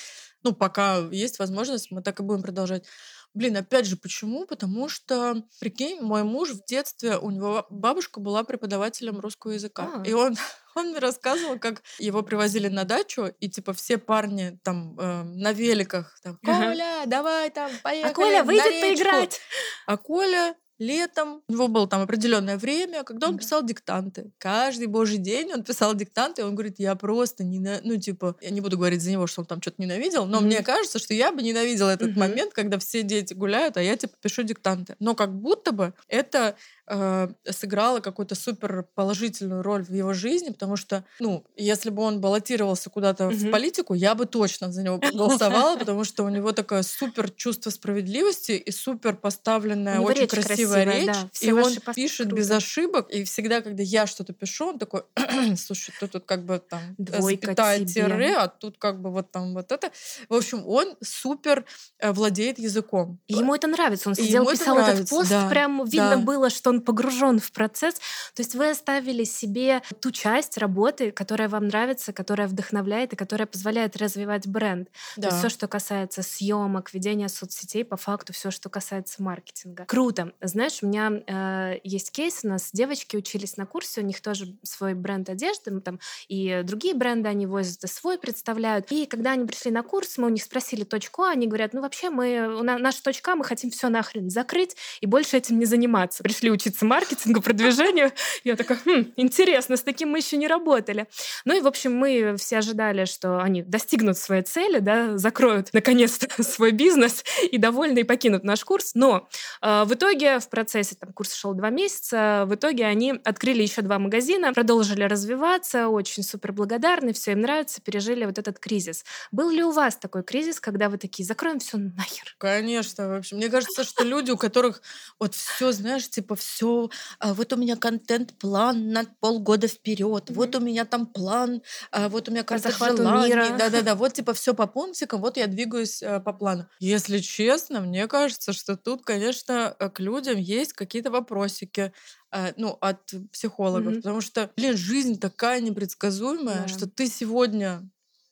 [0.43, 2.85] ну, пока есть возможность, мы так и будем продолжать.
[3.33, 4.45] Блин, опять же, почему?
[4.45, 9.89] Потому что, прикинь, мой муж в детстве, у него бабушка была преподавателем русского языка.
[9.95, 10.03] А.
[10.07, 10.35] И он,
[10.75, 15.51] он мне рассказывал, как его привозили на дачу, и типа все парни там э, на
[15.51, 16.67] великах, там, Ага.
[16.67, 18.81] Коля, давай там, поехали А Коля выйдет речку».
[18.81, 19.41] поиграть.
[19.87, 24.31] А Коля летом, у него было там определенное время, когда он писал диктанты.
[24.37, 28.49] Каждый божий день он писал диктанты, и он говорит, я просто не, ну типа, я
[28.49, 31.31] не буду говорить за него, что он там что-то ненавидел, но мне кажется, что я
[31.31, 34.95] бы ненавидела этот момент, когда все дети гуляют, а я типа пишу диктанты.
[34.99, 36.55] Но как будто бы это
[36.87, 42.19] э, сыграло какую-то супер положительную роль в его жизни, потому что, ну, если бы он
[42.19, 43.51] баллотировался куда-то в Мгм.
[43.51, 48.51] политику, я бы точно за него проголосовала, потому что у него такое супер чувство справедливости
[48.53, 51.15] и супер поставленная, очень красивая речь.
[51.41, 53.09] И он пишет без ошибок.
[53.09, 55.03] И всегда, когда я что-то пишу, он такой,
[55.57, 57.93] слушай, тут, тут как бы там э, запятая тебе».
[57.93, 59.91] тире, а тут как бы вот там вот это.
[60.29, 61.65] В общем, он супер
[61.99, 63.19] э, владеет языком.
[63.27, 64.09] Ему это нравится.
[64.09, 67.95] Он сидел, писал этот пост, прям видно было, что он погружен в процесс.
[68.33, 73.45] То есть вы оставили себе ту часть работы, которая вам нравится, которая вдохновляет и которая
[73.47, 74.89] позволяет развивать бренд.
[75.15, 75.37] То есть Да.
[75.39, 79.85] все, что касается съемок, ведения соцсетей, по факту все, что касается маркетинга.
[79.85, 80.33] Круто.
[80.41, 84.55] Знаешь, у меня э, есть кейс, у нас девочки учились на курсе, у них тоже
[84.63, 88.91] свой бренд одежды, там и другие бренды они возят, и свой представляют.
[88.91, 91.81] И когда они пришли на курс, мы у них спросили точку А, они говорят, ну
[91.81, 95.59] вообще мы, у на- наша точка, А, мы хотим все нахрен закрыть и больше этим
[95.59, 96.23] не заниматься.
[96.23, 98.11] Пришли учиться маркетингу, продвижению.
[98.43, 101.07] Я такая, «Хм, интересно, с таким мы еще не работали.
[101.45, 106.27] Ну и, в общем, мы все ожидали, что они достигнут своей цели, да, закроют наконец-то
[106.43, 108.91] свой бизнес и довольные покинут наш курс.
[108.93, 109.27] Но
[109.61, 113.81] э, в итоге в процессе, там, курс шел два месяца, в итоге они открыли еще
[113.81, 119.03] два магазина, продолжили развиваться, очень супер благодарны, все им нравится, пережили вот этот кризис.
[119.31, 122.35] Был ли у вас такой кризис, когда вы такие, закроем все нахер?
[122.37, 123.37] Конечно, в общем.
[123.37, 124.81] Мне кажется, что люди, у которых
[125.19, 130.35] вот все, знаешь, типа все, вот у меня контент-план на полгода вперед, Мгм.
[130.35, 131.61] вот у меня там план,
[131.91, 136.01] а, вот у меня карта желаний, да-да-да, вот типа все по пунктикам, вот я двигаюсь
[136.01, 136.67] э, по плану.
[136.79, 141.93] Если честно, мне кажется, что тут, конечно, э, к людям есть какие-то вопросики,
[142.31, 144.01] э, ну, от психологов, Мгм.
[144.01, 146.67] потому что, блин, жизнь такая непредсказуемая, Да.
[146.67, 147.89] что ты сегодня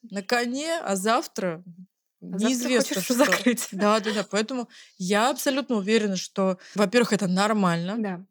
[0.09, 1.63] на коне, а завтра
[2.21, 3.15] А неизвестно хочешь что.
[3.15, 3.67] закрыть.
[3.71, 4.23] Да, да, да.
[4.23, 8.03] Поэтому я абсолютно уверена, что, во-первых, это нормально.
[8.03, 8.25] Да.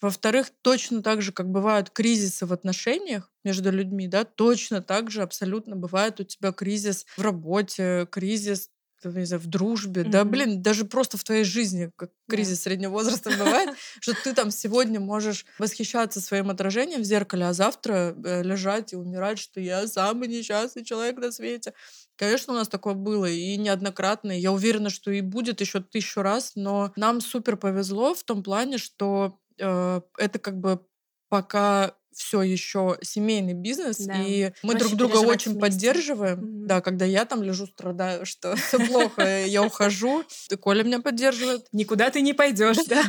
[0.00, 5.22] Во-вторых, точно так же, как бывают кризисы в отношениях между людьми, да, точно так же
[5.22, 8.70] абсолютно бывает у тебя кризис в работе, кризис
[9.04, 10.24] не знаю, в дружбе, да, Мгм.
[10.24, 12.36] блин, даже просто в твоей жизни, как Да.
[12.36, 13.70] кризис среднего возраста бывает,
[14.00, 18.96] что ты там сегодня можешь восхищаться своим отражением в зеркале, а завтра э, лежать и
[18.96, 21.74] умирать, что я самый несчастный человек на свете.
[22.16, 24.32] Конечно, у нас такое было и неоднократно.
[24.32, 28.78] Я уверена, что и будет еще тысячу раз, но нам супер повезло в том плане,
[28.78, 30.80] что э, это как бы
[31.28, 34.14] пока все еще семейный бизнес, Да.
[34.22, 35.60] и мы Проще друг друга очень вместе.
[35.60, 36.38] поддерживаем.
[36.38, 36.66] Мгм.
[36.68, 41.66] Да, когда я там лежу, страдаю, что все плохо, я ухожу, и Коля меня поддерживает.
[41.72, 43.02] Никуда ты не пойдешь, да?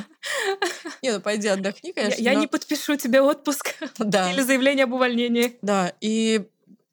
[1.03, 2.19] Не, ну пойди отдохни, конечно.
[2.21, 5.59] я не подпишу тебе отпуск или заявление об увольнении.
[5.61, 6.47] Да, и,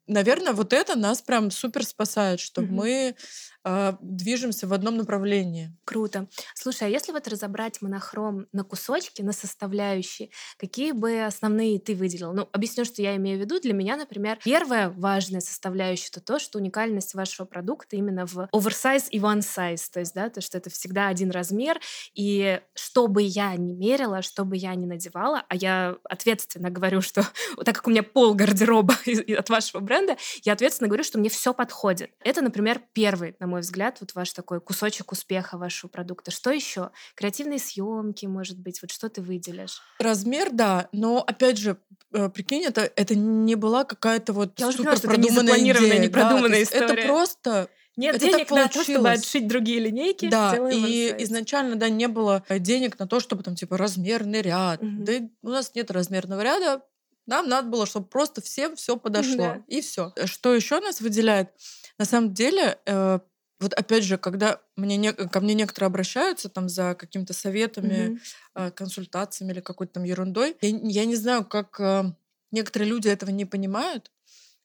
[0.07, 2.75] наверное, вот это нас прям супер спасает, что Мгм.
[2.75, 3.15] мы
[3.63, 5.75] а, движемся в одном направлении.
[5.85, 6.27] Круто.
[6.55, 12.33] Слушай, а если вот разобрать монохром на кусочки, на составляющие, какие бы основные ты выделил?
[12.33, 13.59] Ну, объясню, что я имею в виду.
[13.59, 19.05] Для меня, например, первая важная составляющая это то, что уникальность вашего продукта именно в oversize
[19.09, 21.79] и one size, то есть, да, то, что это всегда один размер,
[22.13, 27.01] и что бы я ни мерила, что бы я ни надевала, а я ответственно говорю,
[27.01, 27.25] что
[27.65, 28.95] так как у меня пол гардероба
[29.37, 32.11] от вашего бренда, я ответственно говорю, что мне все подходит.
[32.19, 36.31] Это, например, первый, на мой взгляд, вот ваш такой кусочек успеха вашего продукта.
[36.31, 36.91] Что еще?
[37.15, 39.81] Креативные съемки, может быть, вот что ты выделишь?
[39.99, 41.77] Размер, да, но опять же,
[42.13, 45.59] э, прикинь, это, это не была какая-то вот Я супер понимаю, что это не продуманная
[45.59, 45.99] идея.
[45.99, 46.93] не да, продуманная есть история.
[46.93, 50.29] Это просто Нет Это денег на то, чтобы отшить другие линейки.
[50.29, 54.81] Да, и изначально, да, не было денег на то, чтобы там, типа, размерный ряд.
[54.81, 55.05] Мгм.
[55.05, 55.13] Да
[55.43, 56.81] у нас нет размерного ряда.
[57.25, 59.37] Нам надо было, чтобы просто всем все подошло.
[59.37, 59.61] Да.
[59.67, 60.11] И все.
[60.25, 61.51] Что еще нас выделяет?
[61.97, 63.19] На самом деле, э,
[63.63, 68.13] вот опять же, когда мне не- ко мне некоторые обращаются там за какими-то советами,
[68.55, 72.13] э, консультациями или какой-то там ерундой, я, я не знаю, как э,
[72.51, 74.11] некоторые люди этого не понимают,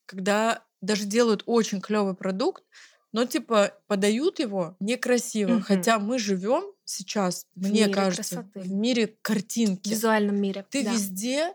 [0.06, 2.64] когда даже делают очень клевый продукт,
[3.12, 5.54] но типа подают его некрасиво.
[5.54, 5.62] Мгм.
[5.62, 8.60] Хотя мы живем сейчас, В мне мире кажется, красоты.
[8.60, 9.90] в мире В картинки.
[9.90, 10.66] визуальном мире.
[10.70, 10.90] Ты да.
[10.92, 11.54] везде,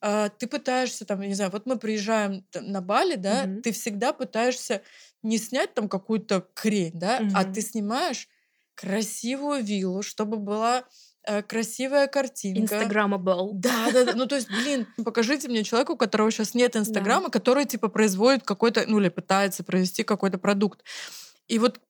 [0.00, 3.62] а, ты пытаешься там, я не знаю, вот мы приезжаем на Бали, да, Мгм.
[3.62, 4.82] ты всегда пытаешься
[5.22, 7.52] не снять там какую-то хрень, да, а Мгм.
[7.52, 8.28] ты снимаешь
[8.74, 10.84] красивую виллу, чтобы была
[11.24, 12.76] э, красивая картинка.
[12.76, 13.50] Instagrammable.
[13.52, 14.14] Да, да, да.
[14.14, 18.42] Ну, то есть, блин, покажите мне человека, у которого сейчас нет Инстаграма, который, типа, производит
[18.44, 20.82] какой-то, ну, или пытается произвести какой-то продукт.
[21.48, 21.80] И вот,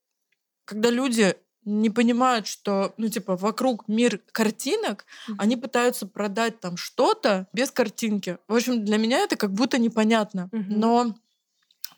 [0.65, 5.39] когда люди не понимают, что, ну, типа, вокруг мир картинок, Мгм.
[5.41, 8.39] они пытаются продать там что-то без картинки.
[8.49, 10.49] В общем, для меня это как будто непонятно.
[10.53, 10.81] Мгм.
[10.81, 11.15] Но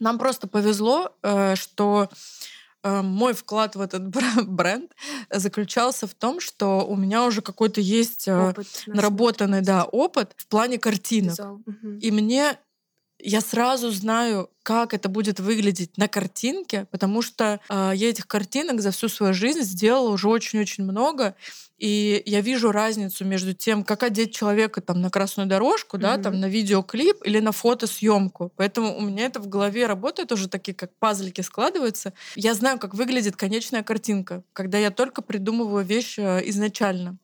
[0.01, 2.09] нам просто повезло, э, что
[2.83, 4.93] э, мой вклад в этот бр- бренд
[5.31, 10.47] заключался в том, что у меня уже какой-то есть э, Опыт наработанный, да, опыт в
[10.47, 11.33] плане картинок.
[11.33, 11.63] Визуал.
[11.67, 11.99] Мгм.
[11.99, 12.59] И мне
[13.25, 18.83] я сразу знаю, как это будет выглядеть на картинке, потому что а, я этих картинок
[18.83, 21.35] за всю свою жизнь сделала уже очень-очень много.
[21.79, 26.39] И я вижу разницу между тем, как одеть человека там на красную дорожку, да, там
[26.39, 28.53] на видеоклип или на фотосъемку.
[28.57, 32.13] Поэтому у меня это в голове работает уже такие, как пазлики складываются.
[32.37, 37.17] Я знаю, как выглядит конечная картинка, когда я только придумываю вещь э, изначально.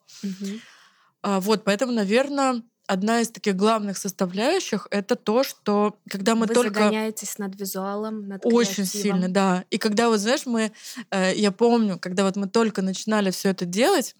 [1.22, 6.54] А, вот, поэтому, наверное, одна из таких главных составляющих это то, что когда мы Вы
[6.54, 9.02] только загоняетесь над визуалом, над очень креативом.
[9.02, 9.64] сильно, да.
[9.70, 10.72] И когда вот знаешь, мы,
[11.10, 14.16] э, я помню, когда вот мы только начинали все это делать,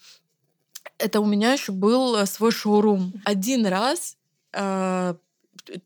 [0.99, 3.13] это у меня еще был э, свой шоурум.
[3.25, 4.17] Один раз
[4.53, 5.15] э,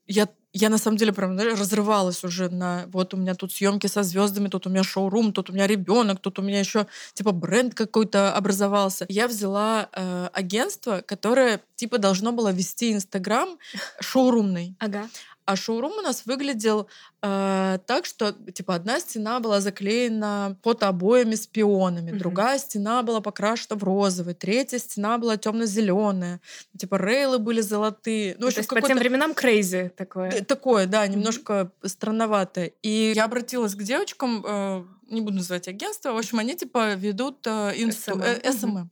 [0.06, 4.04] я я на самом деле прям разрывалась уже на вот у меня тут съемки со
[4.04, 7.74] звездами, тут у меня шоурум, тут у меня ребенок, тут у меня еще типа бренд
[7.74, 9.04] какой-то образовался.
[9.08, 13.58] Я взяла э, агентство, которое типа должно было вести Инстаграм
[14.00, 14.76] шоурумный.
[14.78, 15.08] Ага.
[15.46, 16.88] А шоурум у нас выглядел
[17.22, 22.18] э, так, что типа одна стена была заклеена фотообоями с пионами, Мгм.
[22.18, 26.40] другая стена была покрашена в розовый, третья стена была темно-зеленая,
[26.78, 28.36] типа рейлы были золотые.
[28.38, 30.30] Ну, Ну, то есть по тем временам крейзи такое.
[30.30, 32.72] Э, Такое, да, немножко странноватое.
[32.82, 37.46] И я обратилась к девочкам, э, не буду называть агентство, в общем, они типа ведут
[37.46, 38.22] э, инсту- SMM.
[38.22, 38.90] э, Мгм.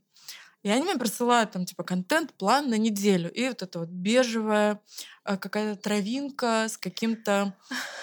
[0.63, 3.31] И они мне присылают там типа контент-план на неделю.
[3.33, 4.81] И вот это вот бежевая
[5.25, 7.57] э, какая-то травинка с каким-то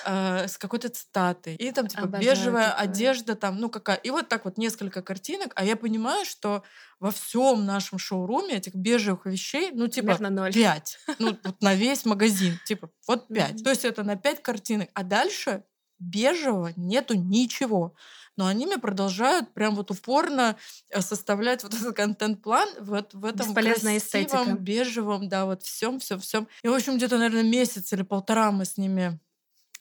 [0.06, 1.56] э, с какой-то цитатой.
[1.56, 2.84] И там типа Обожаю бежевая такое.
[2.84, 3.98] одежда там, ну какая.
[3.98, 5.54] И вот так вот несколько картинок.
[5.56, 6.64] А я понимаю, что
[7.00, 10.18] во всем нашем шоуруме этих бежевых вещей, ну типа
[10.52, 10.98] пять.
[11.20, 12.60] Ну вот на весь магазин.
[12.66, 13.64] Типа вот пять.
[13.64, 14.90] То есть это на пять картинок.
[14.94, 15.64] А дальше
[16.00, 17.96] бежевого нету ничего.
[18.38, 20.58] Но они мне продолжают прям вот упорно
[20.90, 24.64] э, составлять вот этот контент-план вот в этом Бесполезная красивом, эстетика.
[24.64, 26.48] бежевом, да, вот всем, всем, всем.
[26.64, 29.20] И, в общем, где-то, наверное, месяц или полтора мы с ними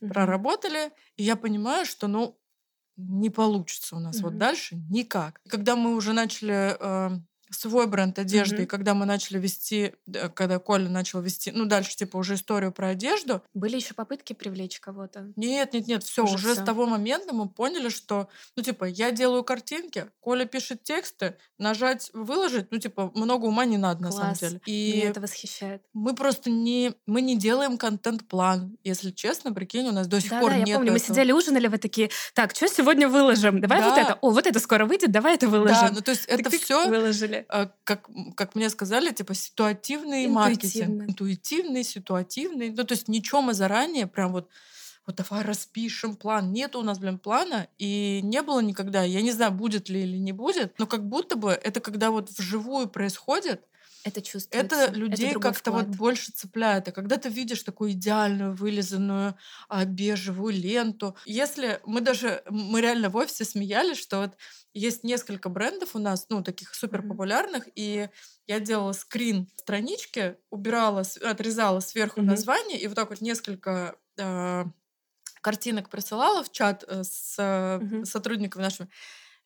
[0.00, 0.32] Мгм.
[0.32, 2.38] проработали, и я понимаю, что, ну,
[2.96, 4.38] не получится у нас вот Мгм.
[4.38, 5.40] дальше никак.
[5.44, 8.66] И Когда мы уже начали э, свой бренд одежды, и Мгм.
[8.68, 9.94] когда мы начали вести,
[10.34, 14.80] когда Коля начал вести, ну, дальше, типа, уже историю про одежду, Были еще попытки привлечь
[14.80, 15.32] кого-то?
[15.36, 16.64] нет, нет, нет, все, Уже уже, с всё.
[16.64, 22.66] того момента мы поняли, что, ну, типа, я делаю картинки, Коля пишет тексты, нажать, выложить,
[22.70, 24.40] ну, типа, много ума не надо, на самом Класс.
[24.40, 24.60] деле.
[24.66, 25.82] Меня И это восхищает.
[25.92, 30.40] мы просто не, мы не делаем контент-план, если честно, прикинь, у нас до сих Да,
[30.40, 31.14] пор да, я нет помню, мы этого.
[31.14, 33.60] сидели, ужинали, вы такие, так, что сегодня выложим?
[33.60, 34.00] Давай вот Да.
[34.02, 34.14] это.
[34.20, 35.74] О, вот это скоро выйдет, давай это выложим.
[35.88, 37.37] Да, ну, то есть это все выложили.
[37.84, 41.08] Как, как мне сказали, типа ситуативный маркетинг.
[41.08, 42.70] Интуитивный, ситуативный.
[42.70, 44.48] Ну, то есть ничего мы заранее прям вот
[45.08, 46.52] вот давай распишем план.
[46.52, 49.02] Нет у нас, блин, плана, и не было никогда.
[49.04, 52.28] Я не знаю, будет ли или не будет, но как будто бы это когда вот
[52.28, 53.62] вживую происходит,
[54.04, 54.90] Это чувствуется.
[54.90, 56.88] это людей как-то вот больше цепляет.
[56.88, 59.36] А когда ты видишь такую идеальную, вылизанную
[59.68, 64.36] а, бежевую ленту, если мы даже, мы реально в офисе смеялись, что вот
[64.72, 68.08] есть несколько брендов у нас, ну, таких супер популярных, и
[68.46, 72.26] я делала скрин странички, убирала, отрезала сверху Мгм.
[72.26, 74.66] название, и вот так вот несколько а,
[75.40, 78.04] картинок присылала в чат э, с э, Мгм.
[78.04, 78.88] сотрудниками нашими.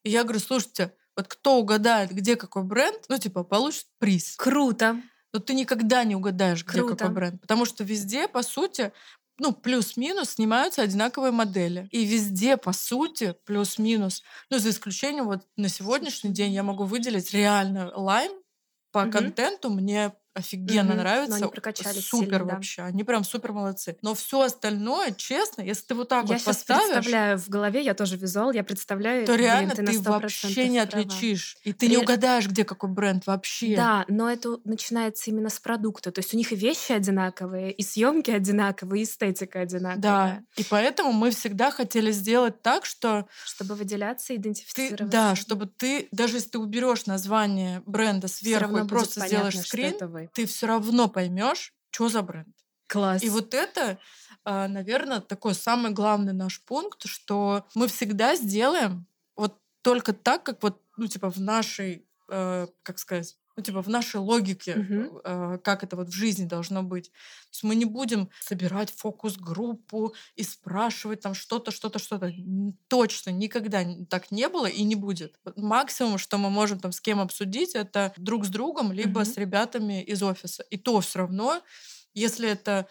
[0.05, 4.43] И я говорю, слушайте, вот кто угадает, где какой бренд, ну, типа, получит приз.
[4.43, 4.89] Круто.
[5.33, 6.85] Но ты никогда не угадаешь, где Круто.
[6.85, 7.41] какой бренд.
[7.41, 8.93] Потому что везде, по сути,
[9.39, 11.89] ну, плюс-минус снимаются одинаковые модели.
[11.91, 14.23] И везде, по сути, плюс-минус.
[14.51, 18.33] Ну, за исключением, вот на сегодняшний день я могу выделить реально лайм
[18.93, 19.07] по Мгм.
[19.07, 19.71] контенту.
[19.71, 20.97] Мне офигенно Мгм.
[20.97, 21.37] Но нравится.
[21.37, 22.55] они прокачались Супер сильно, да.
[22.55, 22.83] вообще.
[22.83, 23.97] Они прям супер молодцы.
[24.03, 27.95] Но все остальное, честно, если ты вот так Я вот поставишь, представляю в голове, я
[27.95, 31.05] тоже визуал, я представляю, то блин, реально ты, ты 100% вообще не права.
[31.05, 31.57] отличишь.
[31.65, 33.77] И ты не Ре- угадаешь, где какой бренд вообще.
[33.77, 36.11] Да, но это начинается именно с продукта.
[36.13, 40.01] То есть у них и вещи одинаковые, и съемки одинаковые, и эстетика одинаковая.
[40.03, 45.05] Да, и поэтому мы всегда хотели сделать так, что Чтобы выделяться, ты, идентифицироваться.
[45.07, 49.93] да, чтобы ты, даже если ты уберешь название бренда сверху и просто сделаешь скрин,
[50.23, 50.31] вы.
[50.33, 52.55] ты все равно поймешь, что за бренд.
[52.89, 53.23] Класс.
[53.23, 53.99] И вот это,
[54.45, 60.83] наверное, такой самый главный наш пункт, что мы всегда сделаем вот только так, как вот,
[60.97, 64.83] ну, типа, в нашей, э, как сказать, ну, типа, в нашей логике,
[65.25, 67.11] э, как это вот в жизни должно быть.
[67.11, 72.33] То есть мы не будем собирать фокус-группу и спрашивать там что-то, что-то, что-то.
[72.89, 75.39] Точно никогда так не было и не будет.
[75.57, 79.25] Максимум, что мы можем там с кем обсудить, это друг с другом, либо Мгм.
[79.25, 80.63] с ребятами из офиса.
[80.71, 81.61] И то все равно,
[82.15, 82.87] если это,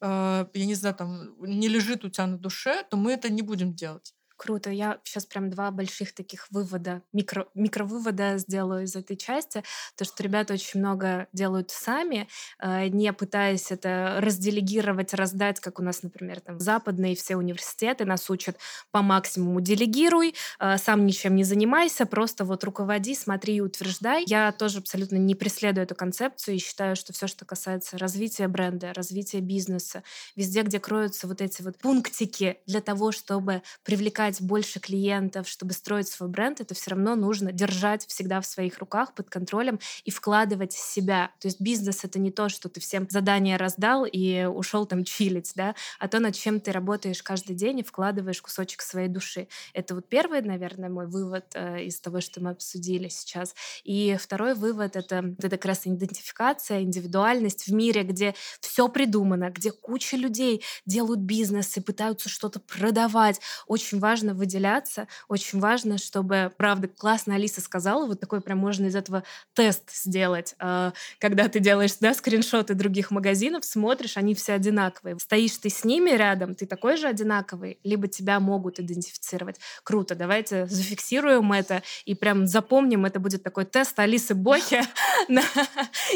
[0.00, 3.42] э, я не знаю, там не лежит у тебя на душе, то мы это не
[3.42, 4.14] будем делать.
[4.38, 4.70] Круто.
[4.70, 9.64] Я сейчас прям два больших таких вывода, микро, микровывода сделаю из этой части.
[9.96, 12.28] То, что ребята очень много делают сами,
[12.60, 18.30] э, не пытаясь это разделегировать, раздать, как у нас, например, там западные все университеты нас
[18.30, 18.58] учат
[18.92, 24.22] по максимуму делегируй, э, сам ничем не занимайся, просто вот руководи, смотри и утверждай.
[24.28, 28.92] Я тоже абсолютно не преследую эту концепцию и считаю, что все, что касается развития бренда,
[28.94, 30.04] развития бизнеса,
[30.36, 36.08] везде, где кроются вот эти вот пунктики для того, чтобы привлекать больше клиентов, чтобы строить
[36.08, 40.72] свой бренд, это все равно нужно держать всегда в своих руках, под контролем и вкладывать
[40.72, 41.30] себя.
[41.40, 45.52] То есть бизнес— это не то, что ты всем задание раздал и ушел там чилить,
[45.54, 49.48] да, а то, над чем ты работаешь каждый день и вкладываешь кусочек своей души.
[49.72, 53.54] Это вот первый, наверное, мой вывод э, из того, что мы обсудили сейчас.
[53.84, 59.70] И второй вывод— это, это как раз идентификация, индивидуальность в мире, где все придумано, где
[59.70, 63.40] куча людей делают бизнес и пытаются что-то продавать.
[63.66, 68.96] Очень важно выделяться, очень важно, чтобы, правда, классно Алиса сказала, вот такой прям можно из
[68.96, 75.18] этого тест сделать, э, когда ты делаешь, да, скриншоты других магазинов, смотришь, они все одинаковые.
[75.18, 79.56] Стоишь ты с ними рядом, ты такой же одинаковый, либо тебя могут идентифицировать.
[79.84, 84.82] Круто, давайте зафиксируем это и прям запомним, это будет такой тест Алисы Бохи
[85.28, 85.42] на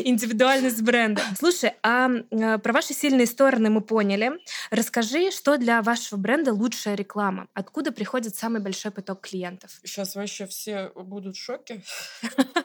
[0.05, 1.23] индивидуальность бренда.
[1.39, 4.33] Слушай, а э, про ваши сильные стороны мы поняли.
[4.71, 7.49] Расскажи, что для вашего бренда лучшая реклама?
[7.55, 9.79] Откуда приходит самый большой поток клиентов?
[9.85, 11.83] Сейчас вообще все будут в шоке.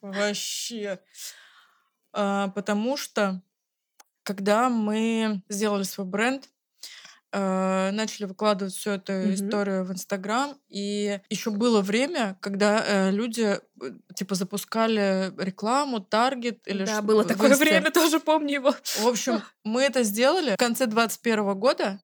[0.00, 1.00] Вообще.
[2.12, 3.42] А, потому что,
[4.22, 6.48] когда мы сделали свой бренд,
[7.32, 9.34] э, начали выкладывать всю эту Мгм.
[9.34, 13.60] историю в Инстаграм, и еще было время, когда э, люди э,
[14.14, 17.64] типа запускали рекламу, таргет или Да, что- было в такое Инсте.
[17.64, 18.72] время, тоже помню его.
[18.72, 22.00] В общем, мы это сделали в конце 2021 года,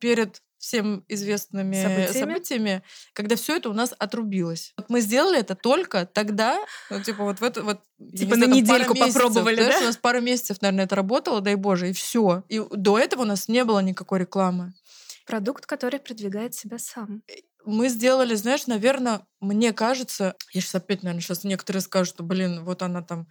[0.00, 2.12] перед всем известными Событиями?
[2.12, 2.82] событиями,
[3.14, 4.74] когда все это у нас отрубилось.
[4.76, 8.50] Вот мы сделали это только тогда, ну, типа вот в это вот не Типа знаю,
[8.50, 9.80] на пара недельку месяцев, попробовали, знаешь, да?
[9.80, 12.44] У нас пару месяцев, наверное, это работало, дай боже, и все.
[12.48, 14.72] И до этого у нас не было никакой рекламы.
[15.26, 17.22] Продукт, который продвигает себя сам.
[17.64, 22.62] мы сделали, знаешь, наверное, мне кажется, я сейчас опять, наверное, сейчас некоторые скажут, что, блин,
[22.64, 23.26] вот она там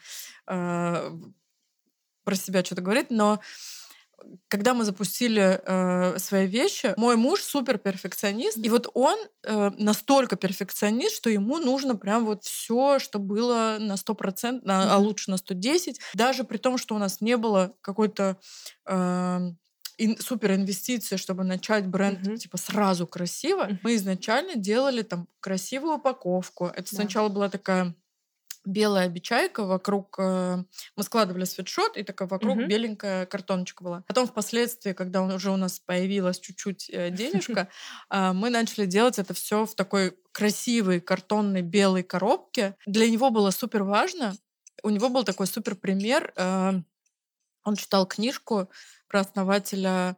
[0.48, 1.12] э,
[2.26, 3.40] про себя что-то говорит, но
[4.48, 10.36] когда мы запустили э, свои вещи, мой муж супер перфекционист, и вот он э, настолько
[10.36, 15.38] перфекционист, что ему нужно прям вот все, что было на 100%, на, а лучше на
[15.38, 18.38] 110, даже при том, что у нас не было какой-то
[18.86, 19.40] э,
[19.98, 22.38] ин- супер инвестиции, чтобы начать бренд Мгм.
[22.38, 23.64] типа сразу красиво.
[23.64, 23.80] Мгм.
[23.84, 26.66] Мы изначально делали там красивую упаковку.
[26.68, 26.96] Это Да.
[27.02, 27.96] сначала была такая
[28.66, 30.16] белая бичайка вокруг...
[30.20, 30.64] э,
[30.96, 32.68] мы складывали свитшот, и такая вокруг Мгм.
[32.68, 34.04] беленькая картоночка была.
[34.08, 37.70] Потом впоследствии, когда уже у нас появилась чуть-чуть э, денежка,
[38.10, 42.76] а, мы начали делать это все в такой красивой картонной белой коробке.
[42.86, 44.34] Для него было супер важно.
[44.84, 46.32] У него был такой супер пример.
[46.36, 46.74] э,
[47.64, 48.70] Он читал книжку
[49.08, 50.18] про основателя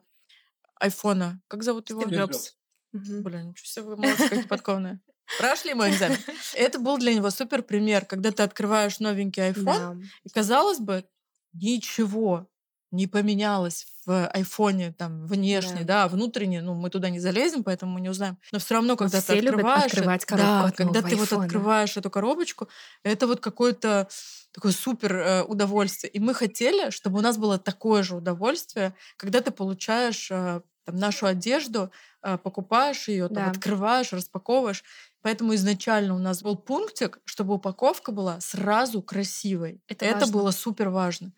[0.75, 1.41] айфона.
[1.47, 2.01] Как зовут его?
[2.01, 2.55] Стив Джобс.
[2.91, 4.99] Блин, ничего себе, вы молодцы, какие подкованные.
[5.39, 6.17] Прошли мой экзамен.
[6.53, 9.95] Это был для него супер пример, когда ты открываешь новенький iPhone, Да.
[10.23, 11.05] и казалось бы,
[11.53, 12.47] ничего
[12.91, 16.07] не поменялось в айфоне там внешне, да, Да.
[16.07, 18.37] внутренне, ну мы туда не залезем, поэтому мы не узнаем.
[18.51, 21.21] Но все равно, когда ты все любят открываешь, открывать коробку да, от когда ты вот
[21.23, 21.45] айфона.
[21.45, 22.69] открываешь эту коробочку,
[23.03, 24.07] это вот какое-то
[24.51, 26.11] такое супер э, удовольствие.
[26.11, 30.95] И мы хотели, чтобы у нас было такое же удовольствие, когда ты получаешь э, там,
[30.97, 33.49] нашу одежду, э, покупаешь ее, Да.
[33.49, 34.83] открываешь, распаковываешь.
[35.23, 39.81] Поэтому изначально у нас был пунктик, чтобы упаковка была сразу красивой.
[39.87, 40.33] Это это важно.
[40.33, 41.31] было супер важно.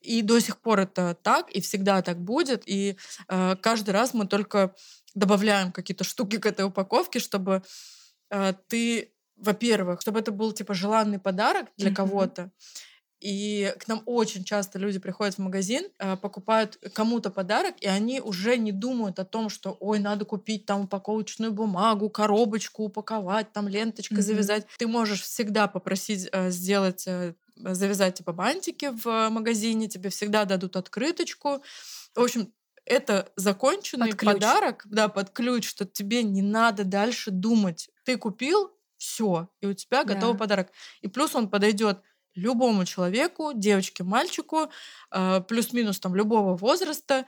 [0.00, 2.62] И до сих пор это так, и всегда так будет.
[2.66, 2.96] И
[3.28, 4.74] э, каждый раз мы только
[5.14, 7.62] добавляем какие-то штуки к этой упаковке, чтобы
[8.30, 11.96] э, ты, во-первых, чтобы это был типа желанный подарок для Мгм.
[11.96, 12.50] кого-то.
[13.20, 18.20] И к нам очень часто люди приходят в магазин, э, покупают кому-то подарок, и они
[18.20, 23.66] уже не думают о том, что, ой, надо купить там упаковочную бумагу, коробочку упаковать, там
[23.68, 24.22] ленточкой Мгм.
[24.22, 24.66] завязать.
[24.76, 30.76] Ты можешь всегда попросить э, сделать э, завязать типа бантики в магазине, тебе всегда дадут
[30.76, 31.60] открыточку.
[32.14, 32.52] В общем,
[32.84, 37.90] это законченный подарок, да, под ключ, что тебе не надо дальше думать.
[38.04, 40.38] Ты купил, все, и у тебя готовый Да.
[40.38, 40.70] подарок.
[41.02, 42.00] И плюс он подойдет
[42.34, 44.70] любому человеку, девочке, мальчику,
[45.10, 47.26] э, плюс-минус там любого возраста.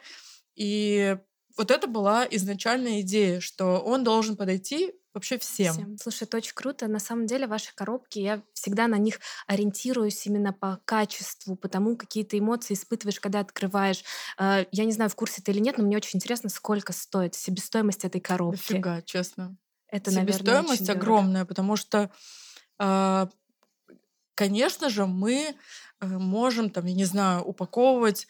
[0.55, 1.17] И
[1.57, 5.73] вот это была изначальная идея, что он должен подойти вообще всем.
[5.73, 5.99] Всем.
[5.99, 6.87] Слушай, это очень круто.
[6.87, 11.97] На самом деле ваши коробки, я всегда на них ориентируюсь именно по качеству, по тому,
[11.97, 14.05] какие ты эмоции испытываешь, когда открываешь.
[14.39, 17.35] Э, Я не знаю, в курсе ты или нет, но мне очень интересно, сколько стоит
[17.35, 18.59] себестоимость этой коробки.
[18.59, 19.57] Дофига, честно.
[19.89, 21.01] Это, наверное, Себестоимость дорого.
[21.03, 22.11] огромная, потому что,
[22.79, 23.29] а,
[24.41, 25.55] конечно же, мы
[26.01, 28.27] э, можем, там, я не знаю, упаковывать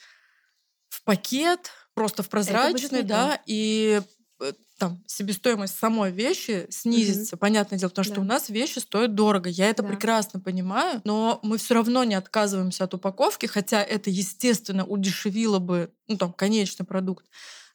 [0.89, 4.03] в пакет, просто в прозрачный, да, и
[4.41, 8.21] э, там себестоимость самой вещи снизится, понятное дело, потому что Да.
[8.23, 9.49] у нас вещи стоят дорого.
[9.49, 9.89] Я это Да.
[9.89, 15.93] прекрасно понимаю, но мы все равно не отказываемся от упаковки, хотя это, естественно, удешевило бы,
[16.09, 17.25] ну, там, конечный продукт.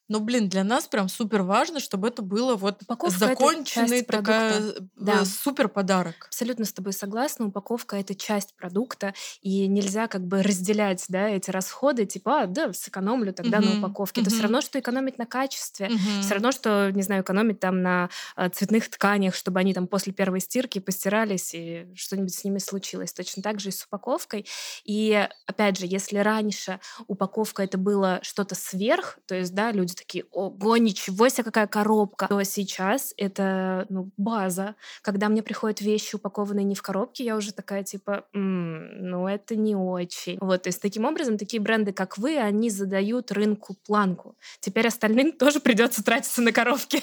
[0.07, 4.87] Но, блин, для нас прям супер важно, чтобы это было вот Упаковка— законченный такая продукта.
[4.97, 5.25] Да.
[5.25, 6.25] супер подарок.
[6.27, 7.47] Абсолютно с тобой согласна.
[7.47, 12.71] Упаковка— это часть продукта, и нельзя как бы разделять да, эти расходы, типа, а, да,
[12.73, 14.21] сэкономлю тогда на Мгм, упаковке.
[14.21, 15.89] Это все равно, что экономить на качестве.
[15.89, 16.21] Мгм.
[16.21, 20.13] Все равно, что, не знаю, экономить там на э, цветных тканях, чтобы они там после
[20.13, 23.11] первой стирки постирались и что-нибудь с ними случилось.
[23.13, 24.45] Точно так же и с упаковкой.
[24.83, 30.25] И опять же, если раньше упаковка это было что-то сверх, то есть, да, люди такие,
[30.31, 34.75] ого, ничего себе, какая коробка, то сейчас это ну, база.
[35.01, 39.55] Когда мне приходят вещи, упакованные не в коробке, я уже такая типа, «М, ну это
[39.55, 40.37] не очень.
[40.39, 44.35] Вот, то есть таким образом такие бренды, как вы, они задают рынку планку.
[44.59, 47.01] Теперь остальным тоже придется тратиться на коробки.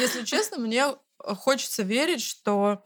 [0.00, 0.86] Если честно, мне
[1.18, 2.84] хочется верить, что,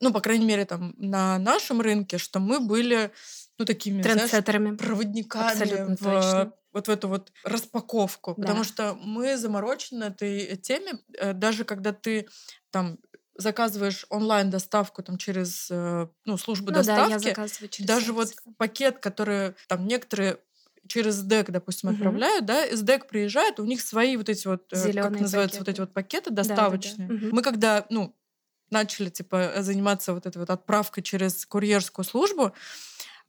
[0.00, 3.10] ну, по крайней мере, там, на нашем рынке, что мы были,
[3.58, 4.76] ну, такими, знаешь, Трендсеттерами.
[4.76, 6.52] проводниками Абсолютно в точно.
[6.72, 8.34] Вот в эту вот распаковку.
[8.36, 8.64] Потому Да.
[8.64, 12.28] что мы заморочены этой теме, э, даже когда ты
[12.70, 12.98] там
[13.36, 18.12] заказываешь онлайн доставку там через э, ну, службу Ну да, я доставки, заказываю через даже
[18.12, 18.12] сайт.
[18.12, 20.38] вот пакет, который там некоторые
[20.88, 21.90] через ДЭК, допустим, Мгм.
[21.90, 25.62] отправляют, да, из ДЭК приезжает, у них свои вот эти вот, э, как Зелёные называются,
[25.62, 25.70] вот пакеты.
[25.70, 26.70] эти вот пакеты да.
[26.70, 27.12] доставочные.
[27.12, 27.30] Мгм.
[27.30, 28.16] Мы когда, ну,
[28.70, 32.54] начали, типа, заниматься вот этой вот отправкой через курьерскую службу,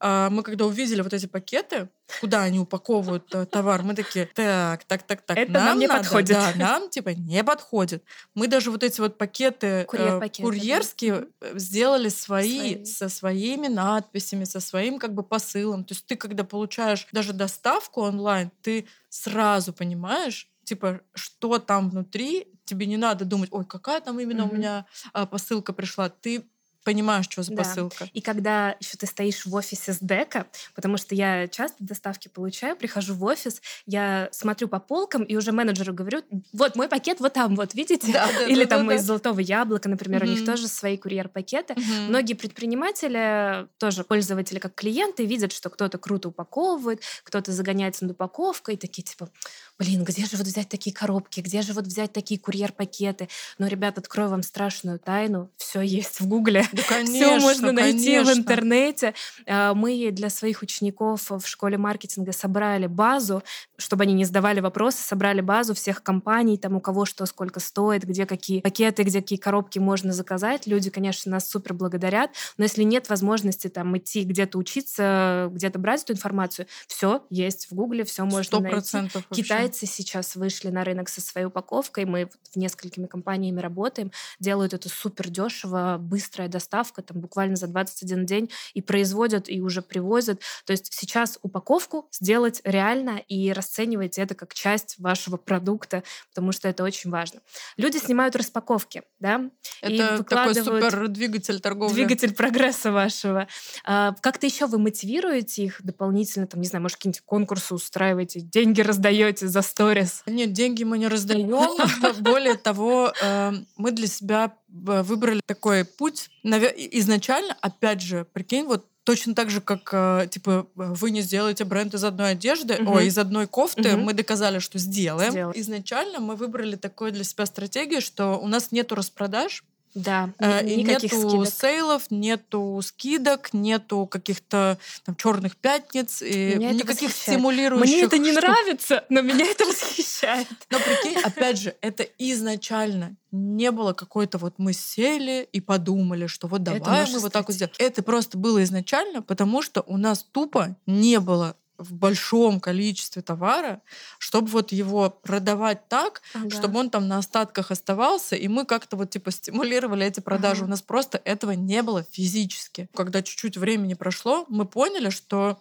[0.01, 1.89] мы когда увидели вот эти пакеты,
[2.19, 6.01] куда они упаковывают э, товар, мы такие, так, так, так, так, Это нам не надо,
[6.01, 6.29] подходит.
[6.37, 8.03] Да, нам, типа, не подходит.
[8.33, 10.47] Мы даже вот эти вот пакеты э, Курьер-пакеты, да.
[10.47, 12.85] курьерские э, сделали свои, Свои.
[12.85, 15.85] со своими надписями, со своим как бы посылом.
[15.85, 22.47] То есть ты, когда получаешь даже доставку онлайн, ты сразу понимаешь, типа, что там внутри,
[22.65, 24.57] тебе не надо думать, ой, какая там именно у Мгм.
[24.57, 26.09] меня а, посылка пришла.
[26.09, 26.45] Ты
[26.83, 27.63] понимаешь, что за Да.
[27.63, 28.09] посылка.
[28.13, 32.75] И когда еще ты стоишь в офисе с дека, потому что я часто доставки получаю,
[32.75, 36.21] прихожу в офис, я смотрю по полкам и уже менеджеру говорю,
[36.53, 38.11] вот мой пакет вот там, вот видите?
[38.11, 39.07] Да, да, Или да, там да, из да.
[39.07, 41.75] золотого яблока, например, у них тоже свои курьер-пакеты.
[41.75, 42.07] Мгм.
[42.09, 48.75] Многие предприниматели, тоже пользователи как клиенты, видят, что кто-то круто упаковывает, кто-то загоняется над упаковкой,
[48.75, 49.29] и такие типа,
[49.77, 53.29] блин, где же вот взять такие коробки, где же вот взять такие курьер-пакеты?
[53.57, 56.65] Но, ребят, открою вам страшную тайну, все есть в Гугле.
[56.71, 59.13] Да, Все можно найти в интернете.
[59.47, 63.43] А, Мы для своих учеников в школе маркетинга собрали базу,
[63.77, 68.03] чтобы они не задавали вопросы, собрали базу всех компаний, там у кого что сколько стоит,
[68.03, 70.67] где какие пакеты, где какие коробки можно заказать.
[70.67, 76.03] Люди, конечно, нас супер благодарят, но если нет возможности там идти где-то учиться, где-то брать
[76.03, 78.97] эту информацию, все есть в Гугле, все можно найти.
[78.97, 79.09] вообще.
[79.31, 82.05] Китайцы сейчас вышли на рынок со своей упаковкой.
[82.05, 84.11] Мы в несколькими компаниями работаем.
[84.39, 89.81] Делают это супер дешево, быстрая доставка, там буквально за 21 день и производят, и уже
[89.81, 90.41] привозят.
[90.65, 96.67] То есть сейчас упаковку сделать реально и расценивайте это как часть вашего продукта, потому что
[96.69, 97.41] это очень важно.
[97.77, 99.49] Люди снимают распаковки, да,
[99.81, 101.93] и Это такой выкладывают супер двигатель торговли.
[101.93, 103.47] двигатель прогресса вашего.
[103.83, 108.81] А, Как-то еще вы мотивируете их дополнительно, там, не знаю, может, какие-нибудь конкурсы устраиваете, деньги
[108.81, 110.23] раздаете за сторис?
[110.25, 111.49] Нет, деньги мы не раздаем.
[112.19, 116.29] Более того, э, мы для себя э, выбрали такой путь.
[116.51, 121.63] Наве- Изначально, опять же, прикинь, вот точно так же, как э, типа вы не сделаете
[121.65, 122.87] бренд из одной одежды, Мгм.
[122.93, 124.01] ой, из одной кофты, Мгм.
[124.03, 125.31] мы доказали, что сделаем.
[125.31, 125.59] Сделаем.
[125.59, 129.63] Изначально мы выбрали такую для себя стратегию, что у нас нету распродаж,
[129.93, 131.47] Да, Э, и нету скидок.
[131.49, 137.37] сейлов, нету скидок, нету каких-то там черных пятниц, и Меня никаких восхищает.
[137.37, 138.43] стимулирующих Мне это не штук.
[138.43, 140.47] нравится, но меня это восхищает.
[140.69, 146.47] Но прикинь, опять же, это изначально не было какой-то вот мы сели и подумали, что
[146.47, 147.73] вот давай мы вот так вот сделаем.
[147.79, 153.81] Это просто было изначально, потому что у нас тупо не было в большом количестве товара,
[154.19, 159.09] чтобы вот его продавать так, чтобы он там на остатках оставался, и мы как-то вот
[159.09, 160.61] типа стимулировали эти продажи.
[160.61, 160.67] Ага.
[160.67, 162.89] У нас просто этого не было физически.
[162.93, 165.59] Когда чуть-чуть времени прошло, мы поняли, что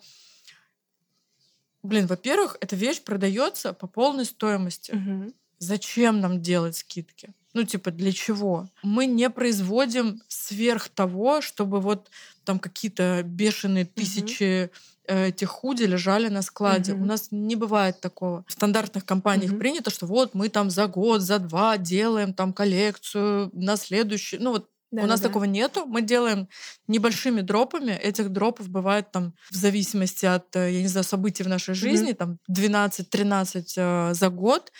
[1.82, 4.92] Блин, во-первых, эта вещь продается по полной стоимости.
[4.92, 5.32] Мгм.
[5.58, 7.30] Зачем нам делать скидки?
[7.52, 8.68] Ну, типа, для чего?
[8.82, 12.10] Мы не производим сверх того, чтобы вот
[12.44, 14.68] там какие-то бешеные тысячи э,
[15.12, 16.94] этих худи лежали на складе.
[16.94, 17.02] Мгм.
[17.02, 18.44] У нас не бывает такого.
[18.46, 19.58] В стандартных компаниях Мгм.
[19.60, 24.38] принято, что вот мы там за год, за два делаем там коллекцию на следующий.
[24.38, 25.28] Ну, вот у нас Да-да-да.
[25.28, 25.86] такого нету.
[25.86, 26.48] Мы делаем
[26.88, 27.92] небольшими дропами.
[27.92, 32.12] Этих дропов бывает там в зависимости от, э, я не знаю, событий в нашей жизни,
[32.12, 34.72] там 12-13 э, за год.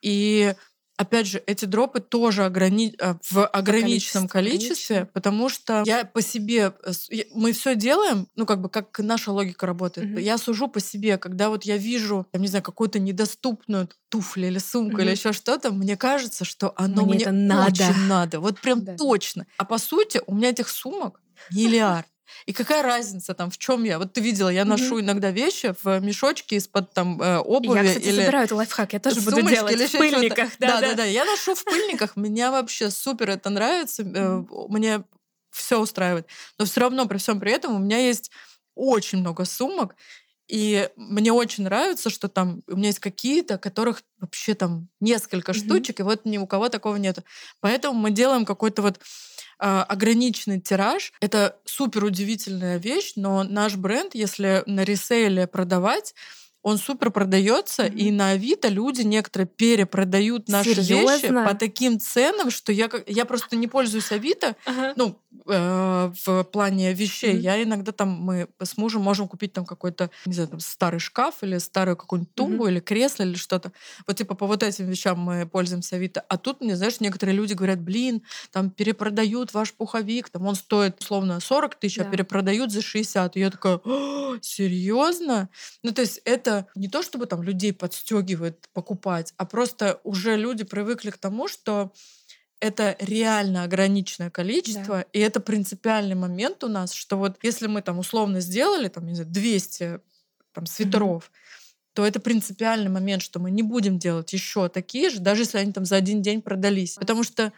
[0.00, 0.54] И
[0.98, 2.94] опять же, эти дропы тоже ограни...
[2.98, 6.74] э, в ограниченном количестве, потому что я по себе...
[6.84, 10.08] э, я- Мы все делаем, ну, как бы, как наша логика работает.
[10.08, 10.18] Мгм.
[10.18, 14.58] Я сужу по себе, когда вот я вижу, там, не знаю, какую-то недоступную туфлю или
[14.58, 15.12] сумку или Мгм.
[15.12, 17.84] еще что-то, мне кажется, что оно Мне мне, это надо.
[17.88, 18.40] очень надо.
[18.40, 18.96] Вот прям Да.
[18.96, 19.46] точно.
[19.56, 21.20] А по сути, у меня этих сумок
[21.50, 22.06] миллиард.
[22.46, 23.98] И какая разница там, в чем я?
[23.98, 28.04] Вот ты видела, я ношу иногда вещи в мешочке из-под там э, обуви Я, кстати,
[28.06, 30.50] или забираю это лайфхак, я тоже буду делать или в пыльниках.
[30.58, 31.04] Да, Да, да, да.
[31.04, 35.04] Я ношу в пыльниках, меня вообще супер это нравится, э, мне
[35.50, 36.26] все устраивает.
[36.58, 38.30] Но все равно при всем при этом у меня есть
[38.74, 39.96] очень много сумок,
[40.46, 45.60] и мне очень нравится, что там у меня есть какие-то, которых вообще там несколько Мгм.
[45.60, 47.22] штучек, и вот ни у кого такого нету.
[47.60, 48.98] Поэтому мы делаем какой-то вот
[49.58, 51.12] ограниченный тираж.
[51.20, 56.14] Это супер удивительная вещь, но наш бренд, если на ресейле продавать,
[56.68, 57.96] он супер продается, Мгм.
[57.96, 61.44] и на Авито люди некоторые перепродают наши вещи Серьёзно?
[61.44, 64.92] по таким ценам, что я, я просто не пользуюсь Авито, Ага.
[64.96, 67.34] ну, э, в плане вещей.
[67.34, 67.40] Мгм.
[67.42, 71.42] Я иногда там, мы с мужем можем купить там какой-то, не знаю, там старый шкаф
[71.42, 73.72] или старую какую-нибудь тумбу или кресло или что-то.
[74.06, 76.20] Вот типа по вот этим вещам мы пользуемся Авито.
[76.28, 81.00] А тут, мне знаешь, некоторые люди говорят, блин, там перепродают ваш пуховик, там он стоит
[81.00, 82.10] условно 40 тысяч, а Да.
[82.10, 83.36] перепродают за 60.
[83.36, 83.80] И я такая,
[84.42, 85.48] серьезно?
[85.82, 90.64] Ну, то есть это не то, чтобы там людей подстегивает покупать, а просто уже люди
[90.64, 91.92] привыкли к тому, что
[92.60, 97.98] это реально ограниченное количество, и это принципиальный момент у нас, что вот если мы там
[97.98, 100.00] условно сделали там, не знаю, 200
[100.52, 101.30] там, свитеров,
[101.92, 105.72] то это принципиальный момент, что мы не будем делать еще такие же, даже если они
[105.72, 106.94] там за один день продались.
[106.94, 107.52] Потому что,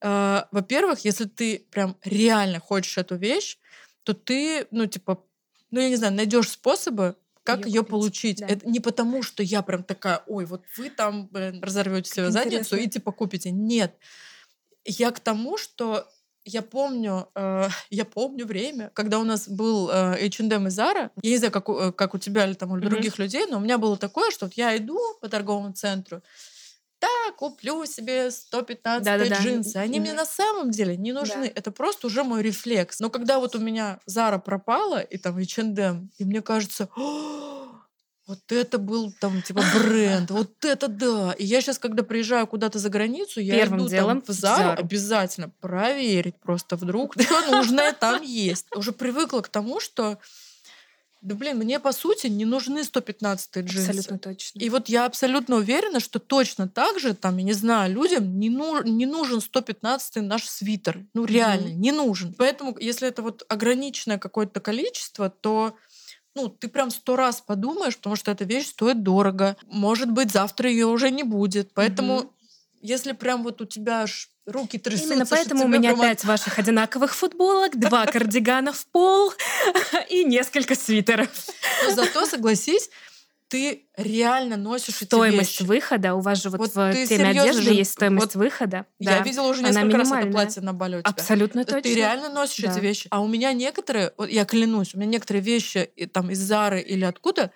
[0.00, 3.58] э, во-первых, если ты прям реально хочешь эту вещь,
[4.02, 5.22] то ты, ну, типа,
[5.70, 7.16] ну, я не знаю, найдешь способы,
[7.56, 8.40] как ее получить.
[8.40, 8.46] да.
[8.46, 12.86] Это не потому, что я прям такая, ой, вот вы там разорвете себе задницу и
[12.86, 13.50] типа купите.
[13.50, 13.94] Нет.
[14.84, 16.06] Я к тому, что
[16.44, 21.10] я помню, э, я помню время, когда у нас был э, H&M и Zara.
[21.22, 23.58] Я не знаю, как у, э, как у тебя или там у других людей, но
[23.58, 26.22] у меня было такое, что вот я иду по торговому центру,
[26.98, 29.36] так, куплю себе 115 Да-да-да.
[29.40, 29.76] джинсы.
[29.76, 31.46] Они мне на самом деле не нужны.
[31.46, 31.52] Да.
[31.54, 33.00] Это просто уже мой рефлекс.
[33.00, 37.68] Но когда вот у меня Zara пропала, и там H&M, и мне кажется, «О,
[38.26, 41.32] вот это был там типа бренд, вот это да.
[41.32, 44.40] И я сейчас, когда приезжаю куда-то за границу, я Первым иду делом там в в
[44.40, 44.80] Зару Зару.
[44.82, 48.66] обязательно проверить просто вдруг, что нужное там есть.
[48.76, 50.18] Уже привыкла к тому, что
[51.20, 53.88] да блин, мне по сути не нужны 115 джинсы.
[53.88, 54.58] Абсолютно точно.
[54.60, 58.50] И вот я абсолютно уверена, что точно так же, там, я не знаю, людям не,
[58.50, 61.04] ну- не нужен 115 наш свитер.
[61.14, 62.34] Ну, реально, не нужен.
[62.34, 65.74] Поэтому, если это вот ограниченное какое-то количество, то
[66.34, 69.56] ну, ты прям сто раз подумаешь, потому что эта вещь стоит дорого.
[69.66, 71.74] Может быть, завтра ее уже не будет.
[71.74, 72.30] Поэтому, Мгм.
[72.80, 76.24] если прям вот у тебя аж руки трясутся, Именно поэтому у меня прям от- пять
[76.24, 79.32] ваших одинаковых футболок, два кардигана в пол
[80.10, 81.28] и несколько свитеров.
[81.84, 82.90] Но зато, согласись,
[83.48, 85.62] ты реально носишь эти Стоимость вещи.
[85.68, 88.84] выхода, у вас же вот, Вот в ты теме серьёзно одежды есть стоимость вот выхода.
[88.98, 89.22] Я да.
[89.22, 91.10] видела уже Она несколько раз это платье на бале у тебя.
[91.10, 91.88] Абсолютно Ты точно.
[91.94, 92.80] реально носишь эти Да.
[92.80, 93.06] вещи.
[93.10, 97.04] А у меня некоторые, вот я клянусь, у меня некоторые вещи там из Зары или
[97.04, 97.50] откуда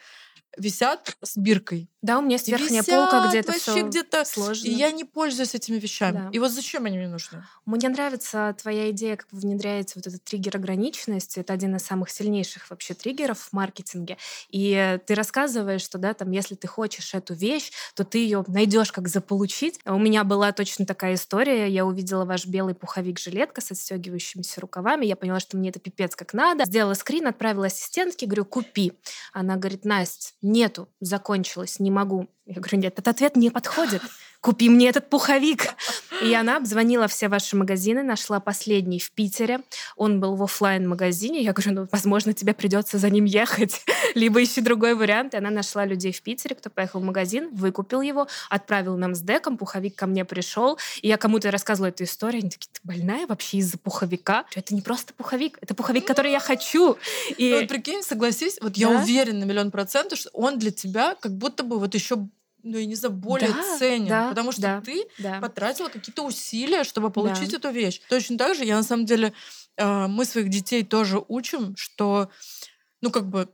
[0.56, 1.90] висят с биркой.
[2.02, 4.24] Да, у меня есть верхняя висят полка где-то вообще все где-то.
[4.24, 4.66] сложно.
[4.66, 6.24] И я не пользуюсь этими вещами.
[6.24, 6.30] Да.
[6.32, 7.44] И вот зачем они мне нужны?
[7.64, 11.38] Мне нравится твоя идея, как вы внедряете вот этот триггер ограниченности.
[11.38, 14.18] Это один из самых сильнейших вообще триггеров в маркетинге.
[14.50, 18.44] И э, ты рассказываешь, что да, там, если ты хочешь эту вещь, то ты ее
[18.48, 19.78] найдешь как заполучить.
[19.84, 21.68] У меня была точно такая история.
[21.68, 25.06] Я увидела ваш белый пуховик-жилетка с отстегивающимися рукавами.
[25.06, 26.64] Я поняла, что мне это пипец как надо.
[26.64, 28.92] Сделала скрин, отправила ассистентке, говорю, купи.
[29.32, 32.28] Она говорит, Настя, нету, закончилось, не могу.
[32.46, 34.02] Я говорю, нет, этот ответ не подходит.
[34.42, 35.68] Купи мне этот пуховик.
[36.20, 39.60] И она обзвонила все ваши магазины, нашла последний в Питере.
[39.96, 43.84] Он был в оффлайн магазине Я говорю, ну, возможно, тебе придется за ним ехать.
[44.16, 45.34] Либо ищи другой вариант.
[45.34, 49.20] И она нашла людей в Питере, кто поехал в магазин, выкупил его, отправил нам с
[49.20, 50.76] деком, пуховик ко мне пришел.
[51.02, 52.40] И я кому-то рассказывала эту историю.
[52.40, 54.44] Они такие, ты больная вообще из-за пуховика?
[54.56, 56.96] Это не просто пуховик, это пуховик, который я хочу.
[57.36, 59.02] И Ну, вот прикинь, согласись, вот я Да.
[59.02, 62.26] уверена на миллион процентов, что он для тебя как будто бы вот еще,
[62.62, 64.08] ну, я не знаю, более Да, ценен.
[64.08, 64.80] да, потому что да.
[64.80, 65.40] ты да.
[65.40, 67.56] потратила какие-то усилия, чтобы получить Да.
[67.58, 68.00] эту вещь.
[68.08, 69.32] Точно так же я на самом деле
[69.76, 72.30] э, мы своих детей тоже учим, что
[73.00, 73.48] ну как бы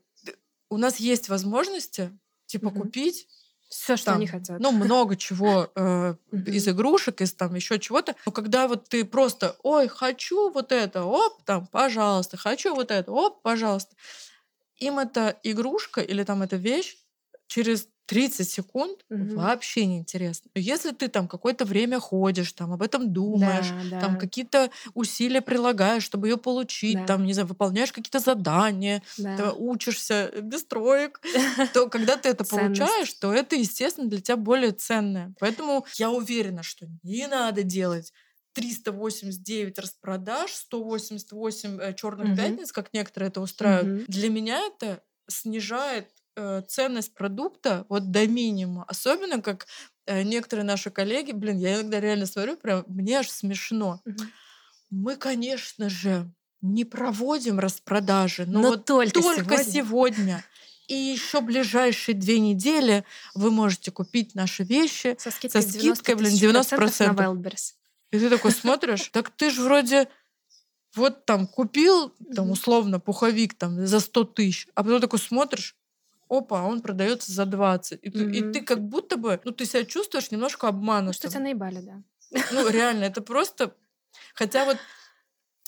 [0.70, 2.10] у нас есть возможности
[2.46, 2.82] типа Мгм.
[2.82, 3.26] купить
[3.70, 4.60] Все, что там, они хотят.
[4.60, 8.14] ну много чего э, из игрушек, из там еще чего-то.
[8.26, 13.10] Но когда вот ты просто, ой, хочу вот это, оп, там, пожалуйста, хочу вот это,
[13.12, 13.94] оп, пожалуйста,
[14.76, 16.96] им эта игрушка или там эта вещь
[17.48, 19.48] через 30 секунд Мгм.
[19.48, 20.50] вообще не интересно.
[20.54, 25.42] Если ты там какое-то время ходишь, там об этом думаешь, да, там да, какие-то усилия
[25.42, 27.06] прилагаешь, чтобы ее получить, Да.
[27.06, 29.34] там, не знаю, выполняешь какие-то задания, да.
[29.34, 31.20] ты учишься без троек,
[31.72, 35.34] то когда ты это получаешь, то это, естественно, для тебя более ценное.
[35.38, 38.12] Поэтому я уверена, что не надо делать
[38.52, 42.34] 389 распродаж, 188 черных Мгм.
[42.34, 43.90] пятниц, как некоторые это устраивают.
[43.90, 44.06] Мгм.
[44.08, 48.84] Для меня это снижает э, ценность продукта вот до минимума.
[48.86, 49.66] Особенно как
[50.06, 54.00] э, некоторые наши коллеги, блин, я иногда реально смотрю, прям мне аж смешно.
[54.90, 56.30] Мы, конечно же,
[56.62, 59.72] не проводим распродажи, но, Но вот только, только сегодня.
[59.72, 60.44] сегодня.
[60.86, 65.16] И еще ближайшие две недели вы можете купить наши вещи.
[65.18, 67.12] Со скидкой, Со скидкой, блин, 90% 90%.
[67.12, 67.74] на Wildberries.
[68.10, 70.08] И ты такой смотришь, так ты же вроде
[70.94, 75.76] вот там купил, там условно, пуховик там за 100 тысяч, а потом такой смотришь,
[76.28, 78.00] опа, а он продается за 20.
[78.02, 81.12] И, ты, и ты как будто бы, ну, ты себя чувствуешь немножко Ну, обманутым.
[81.14, 82.02] что тебя наебали, да.
[82.52, 83.74] Ну, реально, это просто...
[84.34, 84.76] Хотя вот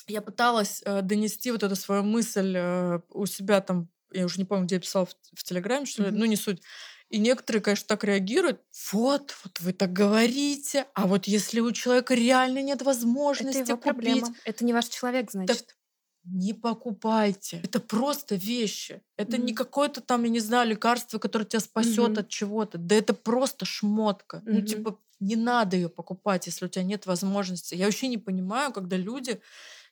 [0.07, 4.45] я пыталась э, донести вот эту свою мысль э, у себя там, я уже не
[4.45, 6.19] помню, где я писала, в, в Телеграме, что ли, Мгм.
[6.19, 6.61] ну, не суть.
[7.09, 8.61] И некоторые, конечно, так реагируют.
[8.91, 13.77] Вот, вот вы так говорите, а вот если у человека реально нет Это возможности его
[13.77, 14.35] купить, проблема.
[14.45, 15.75] Это не ваш человек, значит.
[16.23, 17.57] Не покупайте.
[17.63, 19.01] Это просто вещи.
[19.17, 19.53] Это не Мгм.
[19.53, 22.19] какое-то там, я не знаю, лекарство, которое тебя спасет Мгм.
[22.19, 22.77] от чего-то.
[22.77, 24.43] Да это просто шмотка.
[24.51, 24.61] Ну, Мгм.
[24.61, 27.75] типа, не надо ее покупать, если у тебя нет возможности.
[27.75, 29.41] Я вообще не понимаю, когда люди,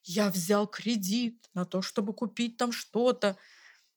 [0.03, 3.37] я взял кредит на то, чтобы купить там что-то.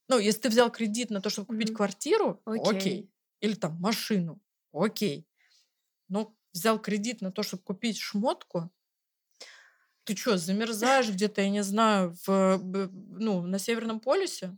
[0.09, 1.73] Ну, если ты взял кредит на то, чтобы купить Мгм.
[1.73, 2.93] квартиру, Окей.
[2.93, 3.11] окей.
[3.41, 4.41] Или там машину,
[4.73, 5.27] окей.
[6.09, 8.71] Но взял кредит на то, чтобы купить шмотку,
[10.05, 14.57] ты что, замерзаешь где-то, я не знаю, в, ну, на Северном полюсе?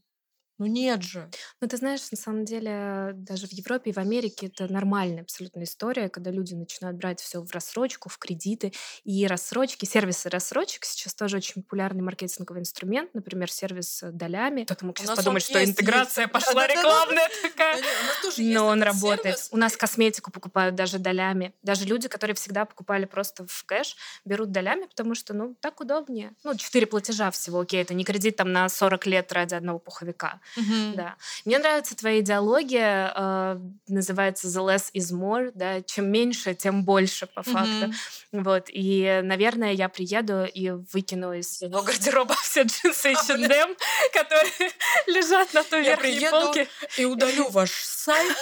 [0.57, 1.29] Ну нет же.
[1.59, 5.63] Ну, ты знаешь, на самом деле, даже в Европе и в Америке это нормальная абсолютно
[5.63, 8.71] история, когда люди начинают брать все в рассрочку, в кредиты.
[9.03, 14.63] И рассрочки, сервисы рассрочек сейчас тоже очень популярный маркетинговый инструмент, например, сервис с долями.
[14.63, 16.33] Кто-то мог сейчас подумать, что есть, интеграция есть.
[16.33, 16.81] пошла Да-да-да-да.
[16.81, 17.81] рекламная такая.
[17.81, 19.37] Да тоже есть Но он работает.
[19.37, 19.49] сервис.
[19.51, 21.53] У нас косметику покупают даже долями.
[21.63, 26.33] Даже люди, которые всегда покупали просто в кэш, берут долями, потому что, ну, так удобнее.
[26.43, 30.39] Ну, четыре платежа всего, окей, это не кредит там на 40 лет ради одного пуховика.
[30.55, 30.95] Мгм.
[30.95, 31.15] Да.
[31.45, 37.27] Мне нравится твоя идеология, э, называется the less is more, да, чем меньше, тем больше,
[37.27, 37.87] по факту.
[38.31, 38.43] Мгм.
[38.43, 43.75] Вот, и, наверное, я приеду и выкину из своего гардероба все джинсы H&M,
[44.13, 44.71] которые
[45.07, 46.67] лежат на той Я верхней полке.
[46.97, 48.35] и удалю ваш сайт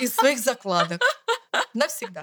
[0.00, 1.00] из своих закладок.
[1.74, 2.22] Навсегда.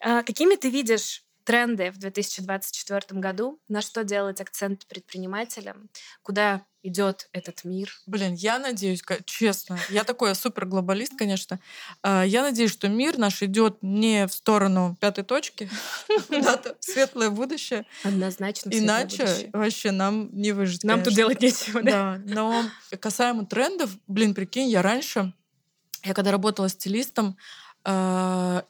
[0.00, 3.60] А Какими ты видишь тренды в 2024 году?
[3.68, 5.88] На что делать акцент предпринимателям?
[6.22, 7.90] Куда идет этот мир?
[8.06, 11.60] Блин, я надеюсь, честно, я такой супер глобалист, конечно.
[12.02, 15.70] А, Я надеюсь, что мир наш идет не в сторону пятой точки,
[16.28, 17.86] куда-то светлое будущее.
[18.02, 18.70] Однозначно.
[18.70, 20.84] Иначе вообще нам не выжить.
[20.84, 22.20] Нам тут делать нечего, да?
[22.24, 22.64] Да, но
[23.00, 25.32] касаемо трендов, блин, прикинь, я раньше,
[26.02, 27.36] я когда работала стилистом,
[27.84, 28.64] а,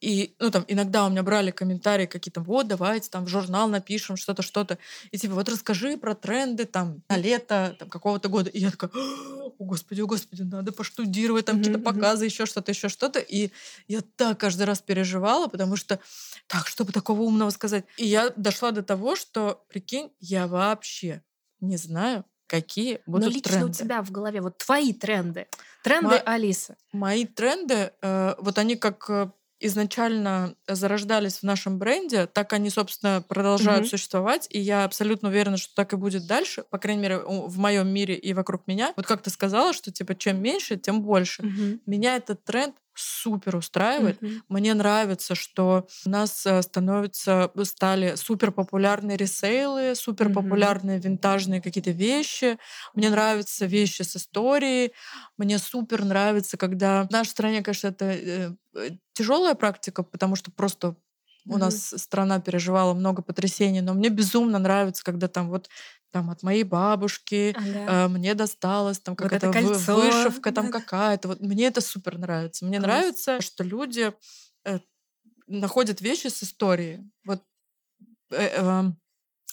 [0.00, 4.16] и, ну, там, иногда у меня брали комментарии какие-то, вот, давайте там в журнал напишем
[4.16, 4.78] что-то, что-то.
[5.10, 8.50] И типа, вот расскажи про тренды там на лето там, какого-то года.
[8.50, 12.88] И я такая, о, господи, о, господи, надо поштудировать, там какие-то показы, еще что-то, еще
[12.88, 13.18] что-то.
[13.18, 13.50] И
[13.88, 15.98] я так каждый раз переживала, потому что,
[16.46, 17.84] так, чтобы такого умного сказать.
[17.96, 21.22] И я дошла до того, что, прикинь, я вообще
[21.60, 23.66] не знаю, какие Но будут лично тренды.
[23.66, 25.46] у тебя в голове вот твои тренды.
[25.84, 26.76] Тренды Ма- Алисы.
[26.92, 29.30] Мои тренды, э, вот они как э,
[29.60, 33.88] изначально зарождались в нашем бренде, так они, собственно, продолжают Мгм.
[33.88, 37.88] существовать, и я абсолютно уверена, что так и будет дальше, по крайней мере, в моем
[37.88, 38.92] мире и вокруг меня.
[38.96, 41.42] Вот как ты сказала, что типа чем меньше, тем больше.
[41.42, 41.80] Мгм.
[41.86, 44.20] Меня этот тренд супер устраивает.
[44.20, 44.42] Мгм.
[44.48, 51.90] Мне нравится, что у нас э, становятся, стали супер популярные ресейлы, супер популярные винтажные какие-то
[51.90, 52.58] вещи.
[52.94, 54.92] Мне нравятся вещи с историей.
[55.36, 58.56] Мне супер нравится, когда в нашей стране, конечно, это
[59.12, 60.96] тяжелая практика, потому что просто
[61.50, 61.58] у Мгм.
[61.58, 65.70] нас страна переживала много потрясений, но мне безумно нравится, когда там вот
[66.10, 68.06] там от моей бабушки Ага.
[68.06, 69.94] э, мне досталось там какая-то кольцо.
[69.96, 70.80] вышивка там Да-да.
[70.80, 71.28] какая-то.
[71.28, 72.64] Вот мне это супер нравится.
[72.64, 72.86] Мне Класс.
[72.88, 74.12] нравится, что люди
[74.64, 74.78] э,
[75.46, 77.00] находят вещи с историей.
[77.24, 77.42] Вот
[78.30, 78.96] э, эм,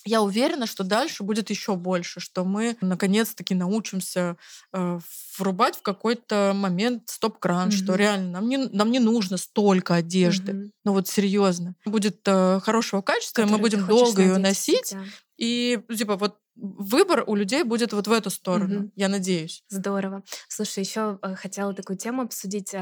[0.07, 4.37] я уверена, что дальше будет еще больше, что мы наконец-таки научимся
[4.71, 4.99] э,
[5.37, 7.95] врубать в какой-то момент стоп-кран, что Мгм.
[7.99, 10.53] реально нам не, нам не нужно столько одежды.
[10.53, 10.71] Мгм.
[10.85, 11.75] Ну вот серьезно.
[11.85, 14.91] Будет э, хорошего качества, мы Который ты будем долго ее носить.
[14.93, 15.03] да.
[15.37, 18.91] И типа вот выбор у людей будет вот в эту сторону, Мгм.
[18.95, 19.63] я надеюсь.
[19.69, 20.23] Здорово.
[20.47, 22.73] Слушай, еще хотела такую тему обсудить.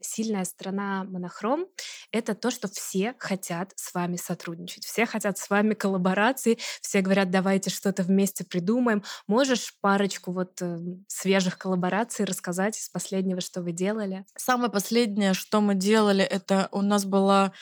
[0.00, 1.66] Сильная сторона монохром—
[2.12, 4.84] это то, что все хотят с вами сотрудничать.
[4.84, 6.58] Все хотят с вами коллаборации.
[6.80, 9.02] Все говорят, давайте что-то вместе придумаем.
[9.26, 10.78] Можешь парочку вот э,
[11.08, 14.24] свежих коллабораций рассказать из последнего, что вы делали?
[14.36, 17.52] Самое последнее, что мы делали, это у нас была,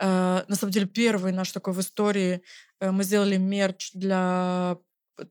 [0.00, 2.42] э, на самом деле, первый наш такой в истории.
[2.80, 4.78] э, мы сделали мерч для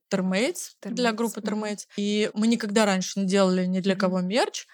[0.09, 1.41] Термейтс, для группы.
[1.41, 1.88] Термейтс.
[1.97, 4.65] И мы никогда раньше не делали ни для кого мерч.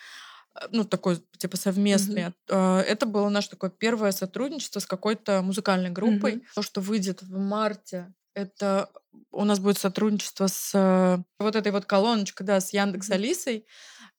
[0.55, 2.33] э, Ну, такой, типа, совместный.
[2.49, 6.35] Э, Это было наше такое первое сотрудничество с какой-то музыкальной группой.
[6.37, 6.43] Мгм.
[6.55, 8.89] То, что выйдет в марте, это
[9.31, 13.09] у нас будет сотрудничество с вот этой вот колоночкой, да, с Яндекс.
[13.11, 13.65] Алисой,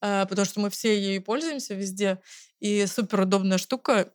[0.03, 2.19] э, потому что мы все ею пользуемся везде,
[2.61, 4.13] и супер удобная штука.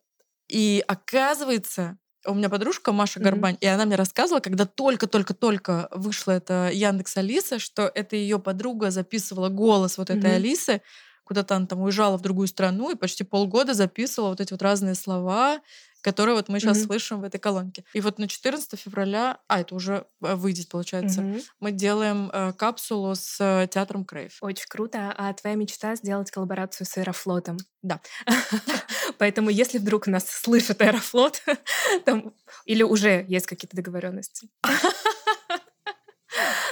[0.47, 1.97] И оказывается,
[2.27, 3.19] у меня подружка Маша Мгм.
[3.19, 8.91] Горбань, и она мне рассказывала, когда только-только-только вышла эта Яндекс Алиса, что это ее подруга
[8.91, 10.35] записывала голос вот этой Мгм.
[10.35, 10.81] Алисы
[11.23, 14.93] куда-то она там уезжала в другую страну и почти полгода записывала вот эти вот разные
[14.95, 15.59] слова,
[16.05, 16.85] которые вот мы сейчас Мгм.
[16.85, 17.83] слышим в этой колонке.
[17.93, 21.41] И вот на 14 февраля, а это уже э, выйдет, получается, Мгм.
[21.59, 24.37] мы делаем э, капсулу с э, театром Крейв.
[24.41, 25.11] Очень круто.
[25.17, 27.57] А твоя мечта сделать коллаборацию с Аэрофлотом?
[27.81, 28.01] Да.
[29.17, 31.41] Поэтому, если вдруг нас слышит Аэрофлот,
[32.05, 32.33] там,
[32.65, 34.47] или уже есть какие-то договоренности.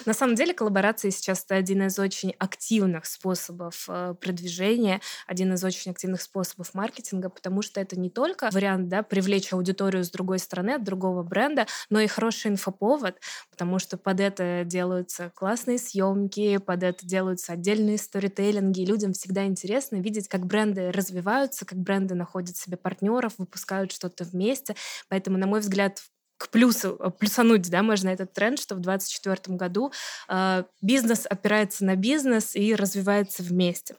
[0.06, 5.64] На самом деле коллаборации сейчас это один из очень активных способов э, продвижения, один из
[5.64, 10.40] очень активных способов маркетинга, потому что это не только вариант да, привлечь аудиторию с другой
[10.40, 16.58] стороны, от другого бренда, но и хороший инфоповод, потому что под это делаются классные съемки,
[16.58, 22.58] под это делаются отдельные сторителлинги, людям всегда интересно видеть, как бренды развиваются, как бренды находят
[22.58, 24.76] себе партнеров, выпускают что-то вместе.
[25.08, 26.02] Поэтому, на мой взгляд,
[26.44, 29.94] к плюсу, э, плюсануть, да, можно этот тренд, что в 2024 году
[30.28, 33.96] э, бизнес опирается на бизнес и развивается вместе.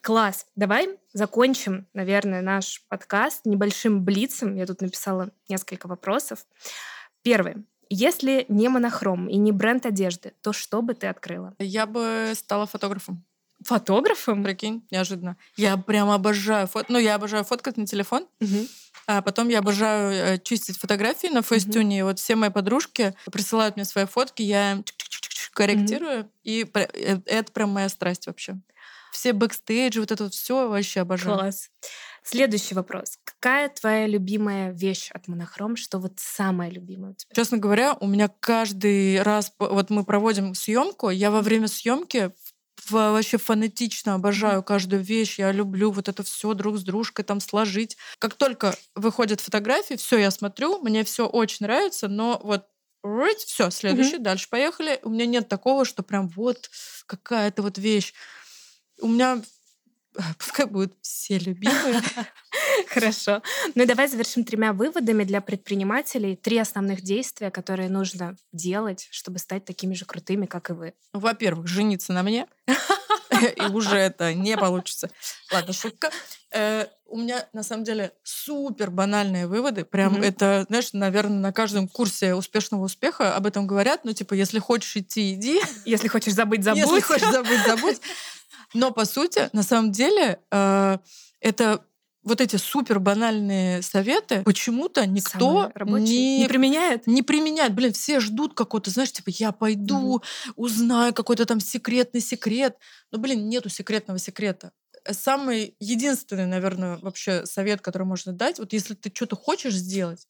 [0.00, 0.46] Класс.
[0.54, 4.54] Давай закончим, наверное, наш подкаст небольшим блицем.
[4.54, 6.46] Я тут написала несколько вопросов.
[7.22, 7.66] Первый.
[7.90, 11.54] Если не монохром и не бренд одежды, то что бы ты открыла?
[11.58, 13.24] Я бы стала фотографом.
[13.64, 14.44] Фотографом?
[14.44, 15.36] Прикинь, неожиданно.
[15.56, 16.86] Я прям обожаю фото.
[16.92, 18.28] Ну, я обожаю фоткать на телефон.
[18.38, 18.68] Мгм.
[19.10, 22.00] А потом я обожаю э, чистить фотографии на фейстюне.
[22.00, 24.84] И вот все мои подружки присылают мне свои фотки, я
[25.54, 26.30] корректирую.
[26.44, 28.58] И пр- э, это прям моя страсть вообще.
[29.10, 31.38] Все бэкстейджи, вот это вот все вообще обожаю.
[31.38, 31.70] Класс.
[32.22, 33.18] Следующий вопрос.
[33.24, 35.76] Какая твоя любимая вещь от Monochrome?
[35.76, 37.34] Что вот самая любимая у тебя?
[37.34, 42.32] Честно говоря, у меня каждый раз, вот мы проводим съемку, я во время съемки
[42.90, 47.96] вообще фанатично обожаю каждую вещь, я люблю вот это все друг с дружкой там сложить.
[48.18, 52.66] Как только выходят фотографии, все я смотрю, мне все очень нравится, но вот
[53.46, 54.98] все, следующий, дальше поехали.
[55.02, 56.70] У меня нет такого, что прям вот
[57.06, 58.12] какая-то вот вещь.
[59.00, 59.42] У меня
[60.38, 62.02] пускай будут все любимые.
[62.88, 63.42] Хорошо.
[63.74, 66.36] Ну давай завершим тремя выводами для предпринимателей.
[66.36, 70.94] Три основных действия, которые нужно делать, чтобы стать такими же крутыми, как и вы.
[71.12, 72.46] Во-первых, жениться на мне.
[73.56, 75.10] И уже это не получится.
[75.52, 76.10] Ладно, шутка.
[76.52, 79.84] Э, У меня, на самом деле, супер банальные выводы.
[79.84, 84.00] Прям это, знаешь, наверное, на каждом курсе успешного успеха об этом говорят.
[84.04, 85.60] Ну, типа, если хочешь идти, иди.
[85.84, 86.82] Если хочешь забыть, забудь.
[86.82, 88.00] Если хочешь забыть, забудь.
[88.74, 90.98] Но, по сути, на самом деле, э,
[91.40, 91.84] это
[92.22, 97.06] вот эти супер банальные советы почему-то никто не не применяет?
[97.06, 97.74] не применяет.
[97.74, 100.22] Блин, все ждут какого-то, знаешь, типа, я пойду,
[100.56, 102.76] узнаю какой-то там секретный секрет.
[103.12, 104.72] Но, блин, нету секретного секрета.
[105.08, 110.26] Самый единственный, наверное, вообще совет, который можно дать, вот если ты что-то хочешь сделать,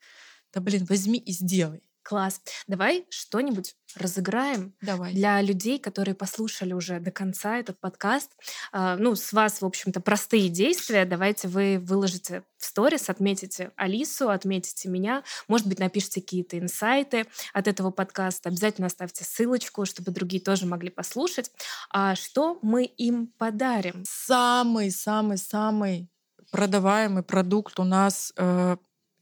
[0.52, 1.82] да, блин, возьми и сделай.
[2.08, 2.40] Класс.
[2.66, 5.12] Давай что-нибудь разыграем Давай.
[5.12, 8.32] для людей, которые послушали уже до конца этот подкаст.
[8.72, 11.04] А, Ну, с вас, в общем-то, простые действия.
[11.04, 15.22] Давайте вы выложите в сторис, отметите Алису, отметите меня.
[15.48, 18.48] Может быть, напишите какие-то инсайты от этого подкаста.
[18.48, 21.50] Обязательно оставьте ссылочку, чтобы другие тоже могли послушать.
[21.90, 24.02] А что мы им подарим?
[24.06, 26.08] Самый-самый-самый
[26.50, 28.32] продаваемый продукт у нас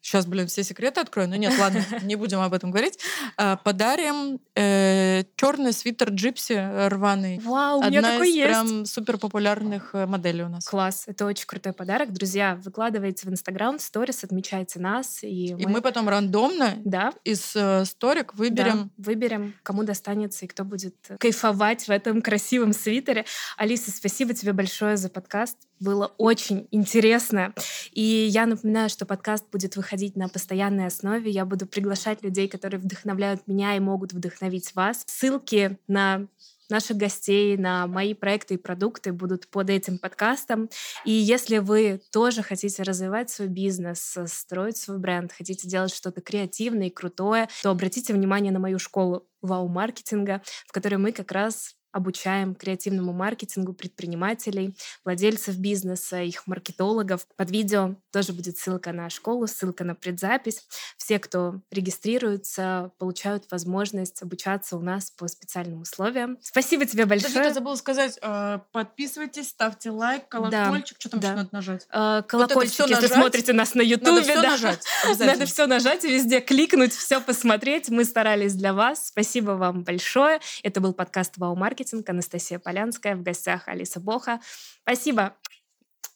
[0.06, 1.28] Сейчас, блин, все секреты открою.
[1.28, 2.96] Но нет, ладно, не будем об этом говорить.
[3.36, 7.40] А, Подарим э, черный свитер джипси рваный.
[7.40, 8.46] Вау, у меня Одна такой из есть.
[8.46, 10.64] прям супер популярных э, моделей у нас.
[10.64, 12.12] Класс, это очень крутой подарок.
[12.12, 15.24] Друзья, выкладывайте в Инстаграм сторис, отмечайте нас.
[15.24, 18.92] И, И мы потом рандомно Да, из э, сторик выберем.
[18.96, 23.24] Да, выберем, кому достанется и кто будет кайфовать в этом красивом свитере.
[23.56, 25.56] Алиса, спасибо тебе большое за подкаст.
[25.78, 27.54] Было очень интересно.
[27.92, 31.30] И я напоминаю, что подкаст будет выходить на постоянной основе.
[31.30, 35.02] Я буду приглашать людей, которые вдохновляют меня и могут вдохновить вас.
[35.06, 36.26] Ссылки на
[36.68, 40.68] наших гостей, на мои проекты и продукты будут под этим подкастом.
[41.04, 46.88] И если вы тоже хотите развивать свой бизнес, строить свой бренд, хотите делать что-то креативное
[46.88, 52.54] и крутое, то обратите внимание на мою школу вау-маркетинга, в которой мы как раз обучаем
[52.54, 57.26] креативному маркетингу предпринимателей, владельцев бизнеса, их маркетологов.
[57.36, 60.66] Под видео тоже будет ссылка на школу, ссылка на предзапись.
[60.98, 66.36] Все, кто регистрируется, получают возможность обучаться у нас по специальным условиям.
[66.42, 67.32] Спасибо тебе большое.
[67.32, 71.28] я забыла сказать, э, подписывайтесь, ставьте лайк, колокольчик, что там да.
[71.28, 71.86] еще надо нажать?
[71.90, 73.12] Э, Колокольчик, всё если нажать.
[73.18, 74.10] смотрите нас на Ютубе.
[74.10, 74.50] Надо все да.
[74.50, 74.84] нажать.
[75.18, 77.88] Надо все нажать и везде кликнуть, все посмотреть.
[77.88, 79.08] Мы старались для вас.
[79.08, 80.40] Спасибо вам большое.
[80.62, 84.40] Это был подкаст Вау Маркетинг маркетинг, Анастасия Полянская, в гостях Алиса Боха.
[84.82, 85.34] Спасибо.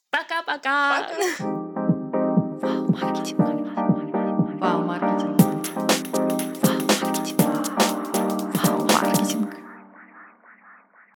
[0.09, 1.07] Пока-пока.
[2.59, 3.39] Вау, маркетинг.
[4.59, 5.10] Вау, маркетинг.